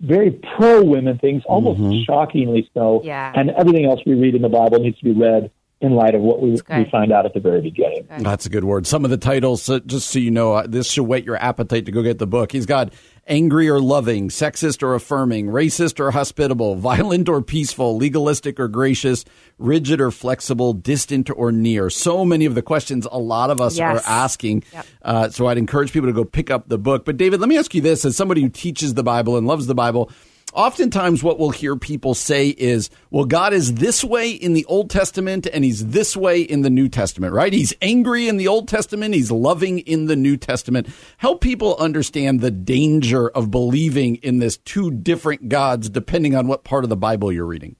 [0.00, 3.02] very pro women things, almost shockingly so.
[3.04, 3.32] Yeah.
[3.34, 6.20] And everything else we read in the Bible needs to be read in light of
[6.20, 8.06] what we, we find out at the very beginning.
[8.20, 8.86] That's a good word.
[8.86, 11.86] Some of the titles, uh, just so you know, uh, this should whet your appetite
[11.86, 12.52] to go get the book.
[12.52, 12.92] He's got
[13.28, 19.24] angry or loving, sexist or affirming, racist or hospitable, violent or peaceful, legalistic or gracious,
[19.58, 21.88] rigid or flexible, distant or near.
[21.88, 24.04] So many of the questions a lot of us Yes.
[24.04, 24.64] are asking.
[25.02, 27.04] Uh, so I'd encourage people to go pick up the book.
[27.04, 29.66] But David, let me ask you this: as somebody who teaches the Bible and loves
[29.66, 30.10] the Bible.
[30.52, 34.90] Oftentimes, what we'll hear people say is, well, God is this way in the Old
[34.90, 37.52] Testament and he's this way in the New Testament, right?
[37.52, 40.88] He's angry in the Old Testament, he's loving in the New Testament.
[41.16, 46.64] Help people understand the danger of believing in this two different gods depending on what
[46.64, 47.76] part of the Bible you're reading.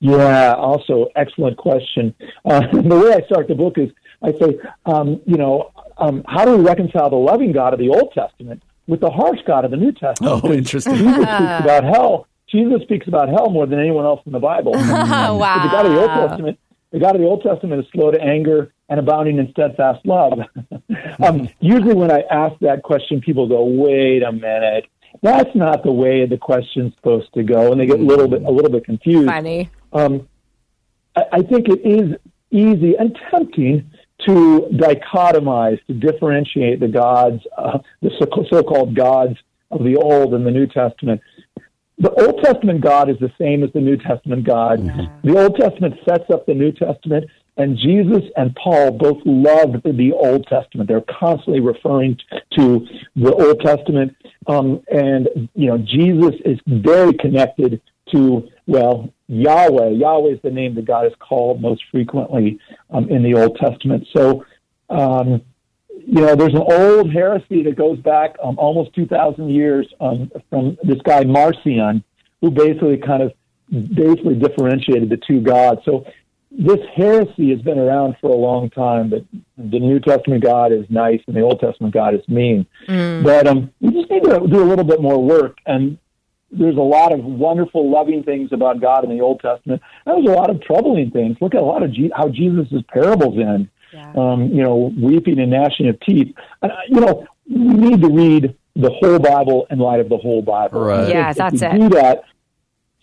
[0.00, 2.12] Yeah, also excellent question.
[2.44, 3.90] Uh, the way I start the book is
[4.22, 7.90] I say, um, you know, um, how do we reconcile the loving God of the
[7.90, 10.44] Old Testament with the harsh God of the New Testament?
[10.44, 10.96] Oh, interesting.
[10.96, 12.26] Jesus speaks about hell.
[12.48, 14.72] Jesus speaks about hell more than anyone else in the Bible.
[14.74, 15.62] wow.
[15.62, 16.58] The God of the Old Testament,
[16.90, 20.40] the God of the Old Testament is slow to anger and abounding in steadfast love.
[21.24, 24.86] um, usually, when I ask that question, people go, "Wait a minute,
[25.22, 28.42] that's not the way the question's supposed to go," and they get a little bit
[28.42, 29.28] a little bit confused.
[29.28, 29.70] Funny.
[29.92, 30.28] Um,
[31.14, 32.16] I, I think it is
[32.50, 33.88] easy and tempting
[34.26, 39.36] to dichotomize, to differentiate the gods, uh, the so- so-called gods
[39.70, 41.20] of the Old and the New Testament.
[41.98, 44.78] The Old Testament God is the same as the New Testament God.
[45.22, 47.26] The Old Testament sets up the New Testament,
[47.58, 50.88] and Jesus and Paul both loved the Old Testament.
[50.88, 52.16] They're constantly referring
[52.56, 54.16] to the Old Testament,
[54.46, 59.90] um, and you know Jesus is very connected to well Yahweh.
[59.90, 62.58] Yahweh is the name that God is called most frequently
[62.90, 64.06] um, in the Old Testament.
[64.12, 64.44] So.
[64.88, 65.42] Um,
[66.06, 70.78] you know, there's an old heresy that goes back um, almost 2,000 years um, from
[70.82, 72.02] this guy Marcion,
[72.40, 73.32] who basically kind of
[73.70, 75.82] basically differentiated the two gods.
[75.84, 76.06] So
[76.50, 79.24] this heresy has been around for a long time that
[79.56, 82.66] the New Testament God is nice and the Old Testament God is mean.
[83.22, 85.58] But um, we just need to do a little bit more work.
[85.66, 85.98] And
[86.50, 89.82] there's a lot of wonderful, loving things about God in the Old Testament.
[90.06, 91.36] And there's a lot of troubling things.
[91.40, 93.68] Look at a lot of Je- how Jesus' parables end
[94.16, 96.32] um, you know, weeping and gnashing of teeth.
[96.62, 100.16] And, uh, you know, we need to read the whole Bible in light of the
[100.16, 100.80] whole Bible.
[100.82, 101.00] Right.
[101.00, 101.72] And if- Yeah, if that's we it.
[101.80, 102.22] Do that,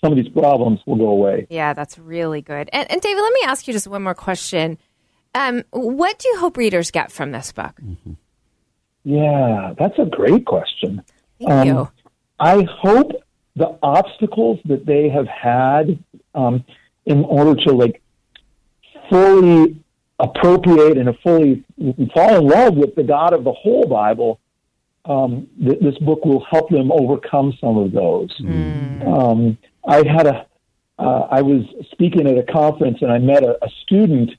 [0.01, 1.45] some of these problems will go away.
[1.49, 2.69] Yeah, that's really good.
[2.71, 4.77] And, and David, let me ask you just one more question.
[5.35, 7.79] Um, what do you hope readers get from this book?
[9.03, 11.03] Yeah, that's a great question.
[11.39, 11.89] Thank Um, you.
[12.39, 13.11] I hope
[13.57, 15.97] the obstacles that they have had
[16.35, 16.63] um,
[17.05, 18.01] in order to like
[19.09, 19.81] fully
[20.19, 21.63] appropriate and fully
[22.13, 24.39] fall in love with the God of the whole Bible,
[25.05, 28.29] um, th- this book will help them overcome some of those.
[28.41, 30.45] Um, I had a,
[30.99, 34.31] uh, I was speaking at a conference and I met a, a student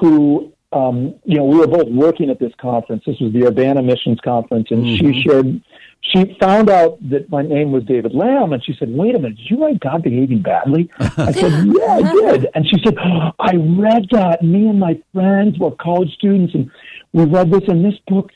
[0.00, 3.02] who um, you know, we were both working at this conference.
[3.06, 5.12] This was the Urbana Missions Conference, and Mm-hmm.
[5.12, 5.60] she shared.
[6.12, 9.36] She found out that my name was David Lamb, and she said, "Wait a minute,
[9.38, 13.54] did you write God Behaving Badly?" I said, "Yeah, I did." And she said, "I
[13.56, 14.42] read that.
[14.42, 16.70] Me and my friends were college students, and
[17.12, 18.30] we read this in this book.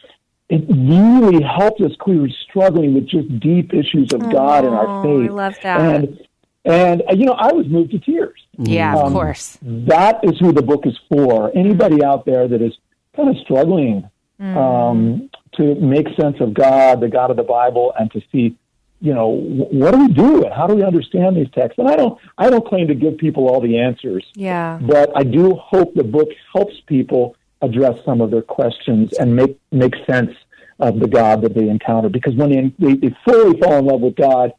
[0.49, 1.91] It really helped us.
[2.07, 5.31] We were struggling with just deep issues of God and our Oh, faith.
[5.31, 5.81] I love that.
[5.81, 6.21] And
[6.65, 9.59] and you know, I was moved to tears Yeah, of Um, course.
[9.63, 11.51] that is who the book is for.
[11.57, 12.73] Anybody out there that is
[13.17, 14.09] kind of struggling
[14.41, 18.57] um, to make sense of God, the God of the Bible, and to see,
[19.01, 21.79] you know, what do we do and how do we understand these texts?
[21.79, 24.79] And I don't, I don't claim to give people all the answers, Yeah.
[24.83, 29.59] but I do hope the book helps people address some of their questions and make
[29.73, 30.31] make sense
[30.79, 32.09] of the God that they encounter.
[32.09, 34.53] Because when they, they, fully fall in love with God,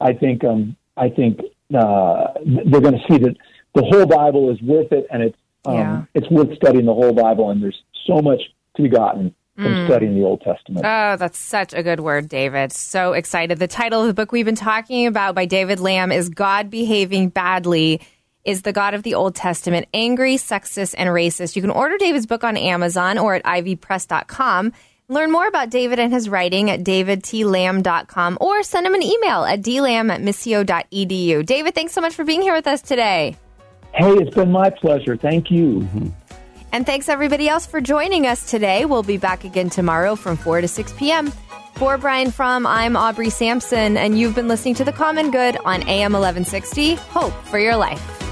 [0.00, 1.40] I think um, I think
[1.74, 3.36] uh, they're going to see that
[3.74, 6.04] the whole Bible is worth it, and it's um, Yeah.
[6.14, 7.50] it's worth studying the whole Bible.
[7.50, 8.40] And there's so much
[8.76, 9.86] to be gotten from mm.
[9.86, 10.84] studying the Old Testament.
[10.86, 12.72] Oh, that's such a good word, David.
[12.72, 13.58] So excited.
[13.58, 17.28] The title of the book we've been talking about by David Lamb is God Behaving
[17.28, 18.00] Badly.
[18.42, 21.56] Is the God of the Old Testament angry, sexist, and racist?
[21.56, 24.72] You can order David's book on Amazon or at ivpress.com.
[25.08, 29.60] Learn more about David and his writing at davidtlamb.com or send him an email at
[29.60, 31.44] dlamb at missio.edu.
[31.44, 33.36] David, thanks so much for being here with us today.
[33.92, 35.16] Hey, it's been my pleasure.
[35.16, 35.80] Thank you.
[35.80, 36.08] Mm-hmm.
[36.72, 38.84] And thanks everybody else for joining us today.
[38.84, 41.32] We'll be back again tomorrow from 4 to 6 p.m.
[41.74, 45.82] For Brian Fromm, I'm Aubrey Sampson, and you've been listening to The Common Good on
[45.88, 46.94] AM 1160.
[46.94, 48.29] Hope for your life.